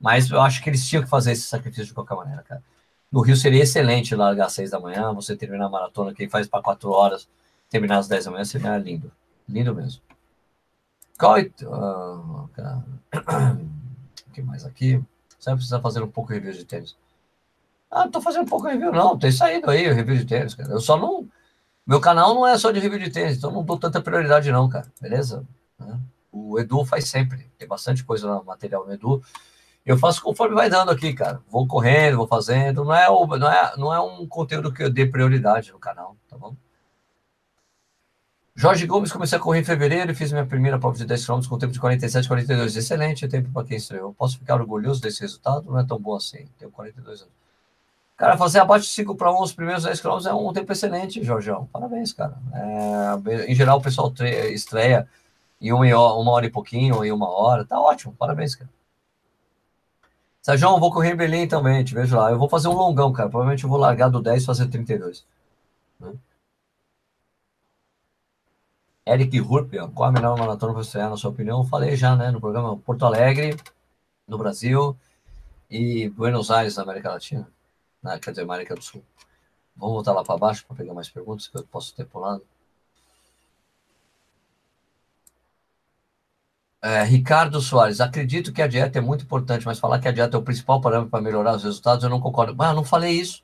[0.00, 2.62] Mas eu acho que eles tinham que fazer esse sacrifício de qualquer maneira, cara.
[3.10, 6.46] No Rio seria excelente largar às seis da manhã, você terminar a maratona, quem faz
[6.46, 7.28] para quatro horas,
[7.70, 9.10] terminar às dez da manhã, seria lindo.
[9.48, 10.02] Lindo mesmo.
[11.18, 11.50] Qual é...
[11.62, 12.50] Uh, o
[14.32, 15.02] que mais aqui?
[15.38, 16.96] Você vai precisar fazer um pouco de review de tênis.
[17.90, 19.18] Ah, não tô fazendo pouco review, não.
[19.18, 20.70] Tem saído aí o review de tênis, cara.
[20.70, 21.28] Eu só não.
[21.86, 24.68] Meu canal não é só de review de tênis, então não dou tanta prioridade, não,
[24.68, 24.92] cara.
[25.00, 25.44] Beleza?
[25.78, 25.98] Né?
[26.32, 27.48] O Edu faz sempre.
[27.56, 29.22] Tem bastante coisa no material no Edu.
[29.86, 31.40] Eu faço conforme vai dando aqui, cara.
[31.48, 32.84] Vou correndo, vou fazendo.
[32.84, 36.16] Não é, o, não é, não é um conteúdo que eu dê prioridade no canal,
[36.28, 36.56] tá bom?
[38.58, 41.40] Jorge Gomes, comecei a correr em fevereiro e fiz minha primeira prova de 10 km
[41.46, 42.74] com tempo de 47, 42.
[42.74, 44.12] Excelente tempo para quem estreou.
[44.14, 45.70] Posso ficar orgulhoso desse resultado?
[45.70, 46.48] Não é tão bom assim.
[46.58, 47.34] Tenho 42 anos.
[48.16, 51.22] Cara, fazer abaixo de 5 para 1 os primeiros 10 km é um tempo excelente,
[51.22, 51.68] Jorgeão.
[51.70, 52.34] Parabéns, cara.
[52.54, 54.12] É, em geral, o pessoal
[54.50, 55.06] estreia
[55.60, 57.64] em uma, uma hora e pouquinho, ou em uma hora.
[57.64, 58.70] Tá ótimo, parabéns, cara.
[60.46, 62.30] Sérgio, vou correr em Belém também, te vejo lá.
[62.30, 63.28] Eu vou fazer um longão, cara.
[63.28, 65.26] Provavelmente eu vou largar do 10 e fazer 32.
[66.00, 66.14] Né?
[69.04, 71.64] Eric Hurpia, qual a melhor maratona para estrear, na sua opinião?
[71.64, 73.56] Falei já, né, no programa Porto Alegre,
[74.28, 74.96] no Brasil,
[75.70, 77.48] e Buenos Aires, na América Latina
[78.02, 78.18] né?
[78.20, 79.02] quer dizer, América do Sul.
[79.76, 82.44] Vamos voltar lá para baixo para pegar mais perguntas que eu posso ter pulado.
[86.86, 90.36] É, Ricardo Soares, acredito que a dieta é muito importante, mas falar que a dieta
[90.36, 92.54] é o principal parâmetro para melhorar os resultados, eu não concordo.
[92.54, 93.42] Mas eu não falei isso.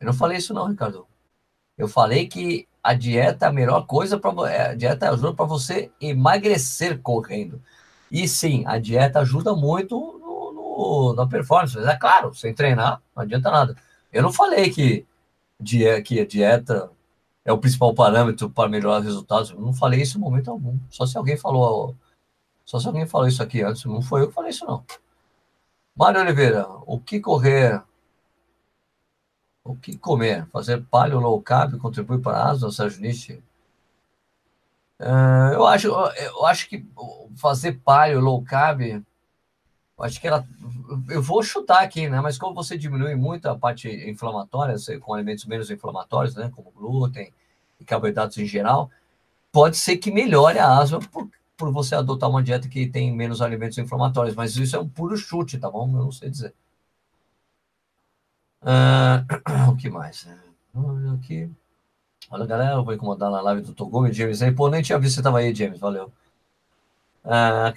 [0.00, 1.06] Eu não falei isso, não, Ricardo.
[1.76, 5.44] Eu falei que a dieta é a melhor coisa para é, a dieta ajuda para
[5.44, 7.62] você emagrecer correndo.
[8.10, 11.76] E sim, a dieta ajuda muito na performance.
[11.76, 13.76] Mas é claro, sem treinar, não adianta nada.
[14.12, 15.06] Eu não falei que,
[16.04, 16.90] que a dieta
[17.44, 19.50] é o principal parâmetro para melhorar os resultados.
[19.50, 20.78] Eu não falei isso em momento algum.
[20.88, 21.96] Só se alguém falou.
[22.64, 23.84] Só se alguém falou isso aqui antes.
[23.84, 24.84] Não foi eu que falei isso, não.
[25.96, 27.82] Mário Oliveira, o que correr?
[29.64, 30.46] O que comer?
[30.48, 33.42] Fazer paleo low carb contribui para a asa, Sérgio Nietzsche?
[35.00, 36.86] Uh, eu, acho, eu acho que
[37.36, 39.04] fazer paleo low carb
[40.02, 40.46] acho que ela.
[41.08, 42.20] Eu vou chutar aqui, né?
[42.20, 46.50] Mas como você diminui muito a parte inflamatória, com alimentos menos inflamatórios, né?
[46.54, 47.32] Como glúten
[47.80, 48.90] e carboidratos em geral,
[49.52, 53.40] pode ser que melhore a asma por, por você adotar uma dieta que tem menos
[53.40, 54.34] alimentos inflamatórios.
[54.34, 55.86] Mas isso é um puro chute, tá bom?
[55.88, 56.54] Eu não sei dizer.
[58.62, 60.28] Uh, o que mais?
[60.74, 61.50] Olha aqui.
[62.30, 64.52] Olha, galera, eu vou incomodar na live do Togumi, James aí.
[64.52, 65.78] Pô, nem tinha visto que você tava aí, James.
[65.78, 66.12] Valeu.
[67.24, 67.72] Ah,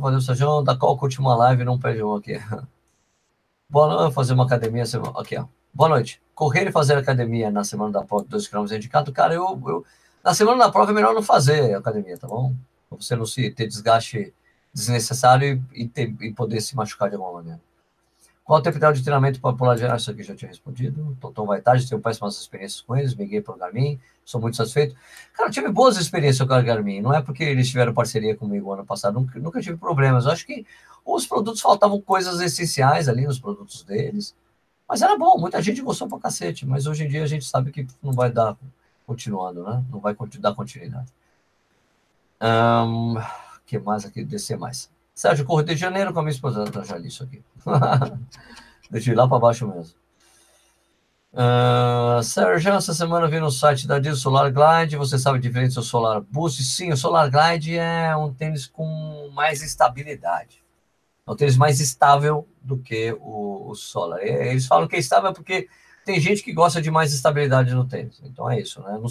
[0.00, 0.62] valeu, Sérgio.
[0.62, 2.34] Da qual curte uma live não perde um aqui.
[3.68, 4.84] Boa noite, fazer uma academia.
[5.16, 5.46] Aqui, ó.
[5.72, 6.20] Boa noite.
[6.34, 9.12] Correr e fazer academia na semana da prova, 2 km indicado.
[9.12, 9.84] Cara, eu, eu,
[10.24, 12.54] na semana da prova é melhor não fazer academia, tá bom?
[12.88, 14.34] Pra você não se ter desgaste
[14.72, 17.60] desnecessário e, ter, e poder se machucar de alguma maneira.
[18.50, 19.96] Qual o tempo ideal de treinamento para pular ar?
[19.96, 21.16] Isso aqui já tinha respondido.
[21.20, 24.96] Toton vai tarde, tenho péssimas experiências com eles, miguei para o Garmin, sou muito satisfeito.
[25.34, 28.72] Cara, eu tive boas experiências com o Garmin, não é porque eles tiveram parceria comigo
[28.72, 30.24] ano passado, nunca, nunca tive problemas.
[30.24, 30.66] Eu acho que
[31.06, 34.34] os produtos faltavam coisas essenciais ali nos produtos deles.
[34.88, 37.70] Mas era bom, muita gente gostou pra cacete, mas hoje em dia a gente sabe
[37.70, 38.56] que não vai dar
[39.06, 39.84] continuando, né?
[39.92, 41.06] Não vai dar continuidade.
[42.42, 43.14] Um,
[43.64, 44.24] que mais aqui?
[44.24, 44.90] Descer mais.
[45.14, 46.64] Sérgio, Correio de Janeiro com a minha esposa.
[46.74, 47.42] Eu já li isso aqui.
[48.90, 49.94] Deixa eu ir lá para baixo mesmo.
[51.32, 54.96] Uh, Sérgio, essa semana vi no site da Diesel Solar Glide.
[54.96, 56.62] Você sabe a diferença do Solar Boost?
[56.64, 60.62] Sim, o Solar Glide é um tênis com mais estabilidade.
[61.26, 64.20] É um tênis mais estável do que o, o Solar.
[64.22, 65.68] Eles falam que é estável porque
[66.04, 68.20] tem gente que gosta de mais estabilidade no tênis.
[68.24, 68.98] Então é isso, né?
[69.00, 69.08] Não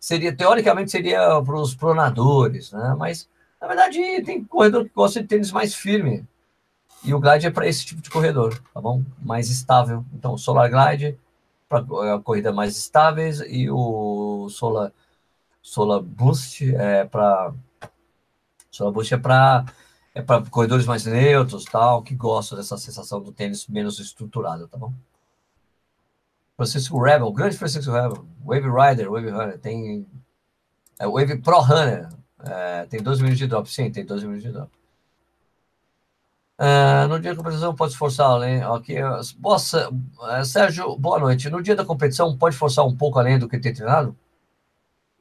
[0.00, 2.94] seria teoricamente seria para os pronadores, né?
[2.98, 3.28] Mas
[3.60, 6.26] na verdade tem corredor que gosta de tênis mais firme.
[7.02, 9.02] E o Glide é para esse tipo de corredor, tá bom?
[9.22, 10.04] Mais estável.
[10.12, 11.18] Então, o Solar Glide
[11.68, 11.84] para
[12.22, 14.92] corrida mais estáveis e o Solar
[15.62, 17.52] Solar Boost é para
[18.70, 19.64] Solar Boost é para
[20.12, 24.76] é para corredores mais neutros, tal, que gostam dessa sensação do tênis menos estruturado, tá
[24.76, 24.92] bom?
[26.56, 30.06] Francisco Rebel, grande Francisco Rebel, Wave Rider, Wave Runner, tem
[30.98, 32.08] é, Wave Pro Runner,
[32.44, 34.70] é, tem 12 minutos de drop, sim, tem 12 minutos de drop.
[36.60, 38.62] Uh, no dia da competição pode forçar além.
[38.62, 38.94] Ok.
[39.38, 41.48] Boa, uh, Sérgio, boa noite.
[41.48, 44.14] No dia da competição pode forçar um pouco além do que tem treinado?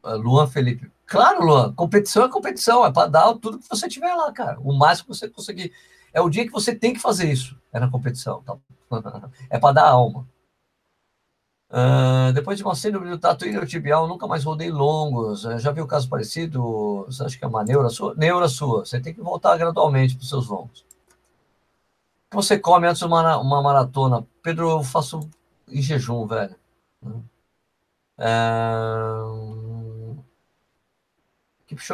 [0.03, 0.91] Uh, Luan Felipe.
[1.05, 1.73] Claro, Luan.
[1.73, 2.85] Competição é competição.
[2.85, 4.59] É para dar tudo que você tiver lá, cara.
[4.59, 5.71] O máximo que você conseguir.
[6.13, 7.57] É o dia que você tem que fazer isso.
[7.71, 8.43] É na competição.
[8.43, 8.57] Tá?
[9.49, 10.27] é para dar alma.
[11.71, 15.41] Uh, depois de uma síndrome do tatuí tibial, nunca mais rodei longos.
[15.41, 17.05] já viu caso parecido?
[17.05, 18.15] Você acha que é uma neura sua?
[18.15, 18.85] Neura sua.
[18.85, 20.83] Você tem que voltar gradualmente para os seus longos
[22.29, 24.25] que você come antes de uma, uma maratona?
[24.43, 25.27] Pedro, eu faço
[25.67, 26.55] em jejum, velho.
[28.17, 28.35] É...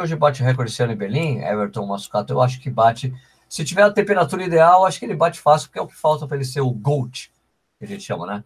[0.06, 3.14] de bate recorde esse ano em Berlim, Everton Massucato, eu acho que bate.
[3.48, 6.26] Se tiver a temperatura ideal, acho que ele bate fácil, porque é o que falta
[6.26, 7.30] para ele ser o GOAT,
[7.78, 8.44] que a gente chama, né?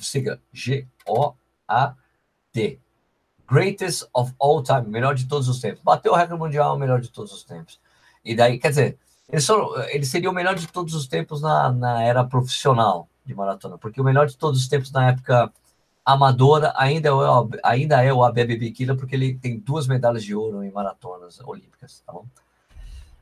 [0.00, 1.98] Siga G-O-A-T.
[3.46, 5.82] Greatest of all time, melhor de todos os tempos.
[5.82, 7.80] Bateu o recorde mundial, melhor de todos os tempos.
[8.24, 8.98] E daí, quer dizer,
[9.28, 13.34] ele, só, ele seria o melhor de todos os tempos na, na era profissional de
[13.34, 15.52] maratona, porque o melhor de todos os tempos na época
[16.04, 20.34] amadora ainda é o, ainda é o Abebe Bikila, porque ele tem duas medalhas de
[20.34, 22.26] ouro em maratonas olímpicas, tá bom?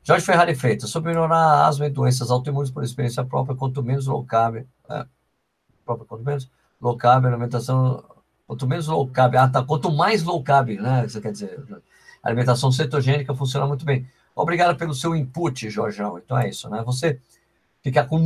[0.02, 4.24] Jorge Ferrari Freitas, sobre melhorar asma e doenças autoimunes por experiência própria, quanto menos low
[4.24, 5.06] carb, é,
[5.90, 6.50] própria, quanto menos
[6.80, 8.04] low carb, alimentação,
[8.46, 11.62] quanto menos low carb, ah, tá, quanto mais low carb, né, você quer dizer,
[12.22, 14.06] alimentação cetogênica funciona muito bem.
[14.34, 16.16] Obrigado pelo seu input, Jorjão.
[16.18, 16.82] Então é isso, né?
[16.84, 17.20] Você
[17.82, 18.18] ficar com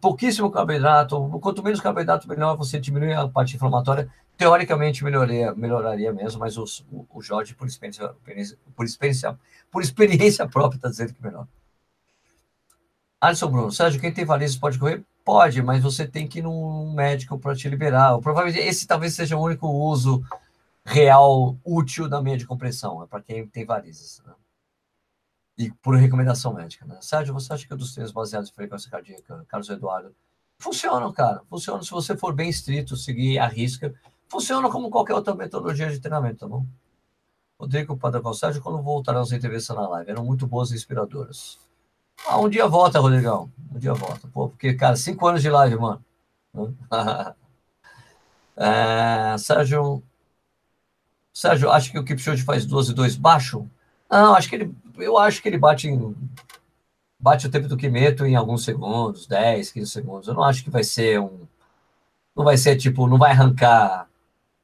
[0.00, 4.10] pouquíssimo carboidrato, quanto menos carboidrato, melhor você diminui a parte inflamatória.
[4.36, 6.64] Teoricamente melhoraria, melhoraria mesmo, mas o,
[7.10, 8.08] o Jorge, por experiência,
[8.74, 9.38] por experiência,
[9.70, 11.46] por experiência própria, está dizendo que melhor.
[13.20, 15.04] Alisson Bruno, Sérgio, quem tem varizes pode correr?
[15.24, 18.18] Pode, mas você tem que ir num médico para te liberar.
[18.18, 20.24] Provavelmente esse talvez seja o único uso
[20.84, 24.20] real útil da meia de compressão, é para quem tem varizes.
[24.26, 24.32] Né?
[25.56, 26.84] e por recomendação médica.
[26.86, 26.98] Né?
[27.00, 30.14] Sérgio, você acha que dos treinos baseados em frequência cardíaca, Carlos Eduardo,
[30.58, 31.42] funcionam, cara.
[31.48, 33.94] Funcionam se você for bem estrito, seguir a risca.
[34.28, 36.66] Funciona como qualquer outra metodologia de treinamento, tá bom?
[37.58, 40.10] Rodrigo Padacal, Sérgio, quando voltarão as entrevistas na live?
[40.10, 41.58] Eram muito boas e inspiradoras.
[42.26, 43.50] Ah, um dia volta, Rodrigão.
[43.74, 44.28] Um dia volta.
[44.28, 46.04] Pô, porque, cara, cinco anos de live, mano.
[48.56, 50.02] é, Sérgio,
[51.32, 53.66] Sérgio, acho que o Kipchoge faz 12 e 2 baixo?
[54.10, 56.14] Não, acho que ele, eu acho que ele bate em,
[57.18, 60.28] bate o tempo do Kimeto em alguns segundos, 10, 15 segundos.
[60.28, 61.46] Eu não acho que vai ser um
[62.36, 64.08] não vai ser tipo, não vai arrancar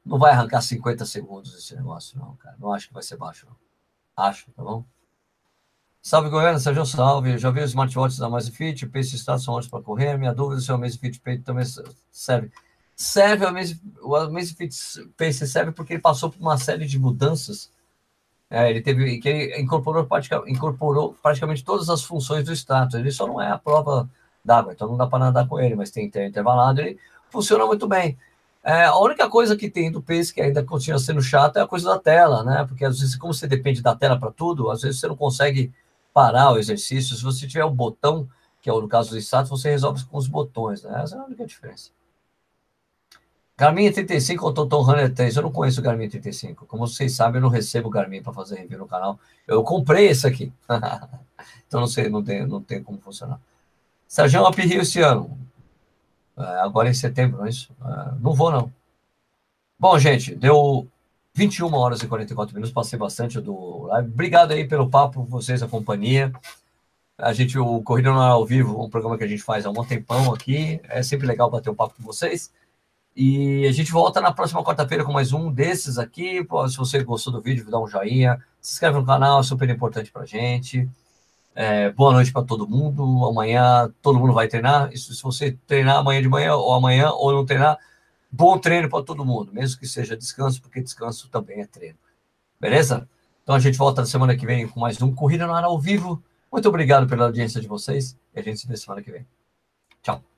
[0.05, 2.55] não vai arrancar 50 segundos esse negócio não, cara.
[2.59, 3.55] Não acho que vai ser baixo não.
[4.25, 4.83] Acho, tá bom?
[6.01, 7.37] Salve Goiânia, Sérgio Salve.
[7.37, 10.17] Já vi os smartwatches da Fit, Pace Status são ótimos para correr.
[10.17, 11.65] Minha dúvida é se o Amazfit Pace também
[12.11, 12.51] serve.
[12.95, 13.45] Serve
[14.01, 14.75] o Amazfit
[15.17, 17.71] Pace serve porque ele passou por uma série de mudanças
[18.49, 20.07] é, ele teve que ele incorporou,
[20.47, 22.95] incorporou praticamente todas as funções do status.
[22.95, 24.09] Ele só não é a prova
[24.43, 26.97] d'água, então não dá para nadar com ele, mas tem intervalado, ele
[27.29, 28.17] funciona muito bem.
[28.63, 31.67] É, a única coisa que tem do pace que ainda continua sendo chata é a
[31.67, 32.65] coisa da tela, né?
[32.67, 35.71] Porque às vezes, como você depende da tela para tudo, às vezes você não consegue
[36.19, 37.15] parar o exercício.
[37.15, 38.27] Se você tiver o botão,
[38.61, 41.01] que é o no caso do status, você resolve com os botões, né?
[41.01, 41.91] Essa é a única diferença.
[43.57, 45.37] Garmin 35 ou Toton Runner 3?
[45.37, 46.65] Eu não conheço o Garmin 35.
[46.65, 49.17] Como vocês sabem, eu não recebo Garmin para fazer review no canal.
[49.47, 50.51] Eu comprei esse aqui.
[51.65, 53.39] então não sei, não tem, não tem como funcionar.
[54.05, 55.39] Sérgio Up Rio esse ano.
[56.37, 57.71] É, agora em setembro, não é isso?
[57.81, 58.73] É, não vou, não.
[59.79, 60.85] Bom, gente, deu
[61.35, 62.73] 21 horas e 44 minutos.
[62.73, 64.09] Passei bastante do live.
[64.09, 66.31] Obrigado aí pelo papo, vocês, a companhia.
[67.17, 69.69] A gente, o Corrida no Ar ao Vivo, um programa que a gente faz há
[69.69, 70.79] um tempão aqui.
[70.85, 72.51] É sempre legal bater um papo com vocês.
[73.15, 76.45] E a gente volta na próxima quarta-feira com mais um desses aqui.
[76.69, 78.39] Se você gostou do vídeo, dá um joinha.
[78.61, 80.87] Se inscreve no canal, é super importante pra gente.
[81.53, 83.25] É, boa noite para todo mundo.
[83.25, 84.89] Amanhã todo mundo vai treinar.
[84.93, 87.77] Isso, se você treinar amanhã de manhã ou amanhã ou não treinar,
[88.31, 91.97] bom treino para todo mundo, mesmo que seja descanso, porque descanso também é treino.
[92.59, 93.07] Beleza?
[93.43, 95.79] Então a gente volta na semana que vem com mais um Corrida no Ar ao
[95.79, 96.21] vivo.
[96.51, 99.25] Muito obrigado pela audiência de vocês e a gente se vê semana que vem.
[100.01, 100.28] Tchau.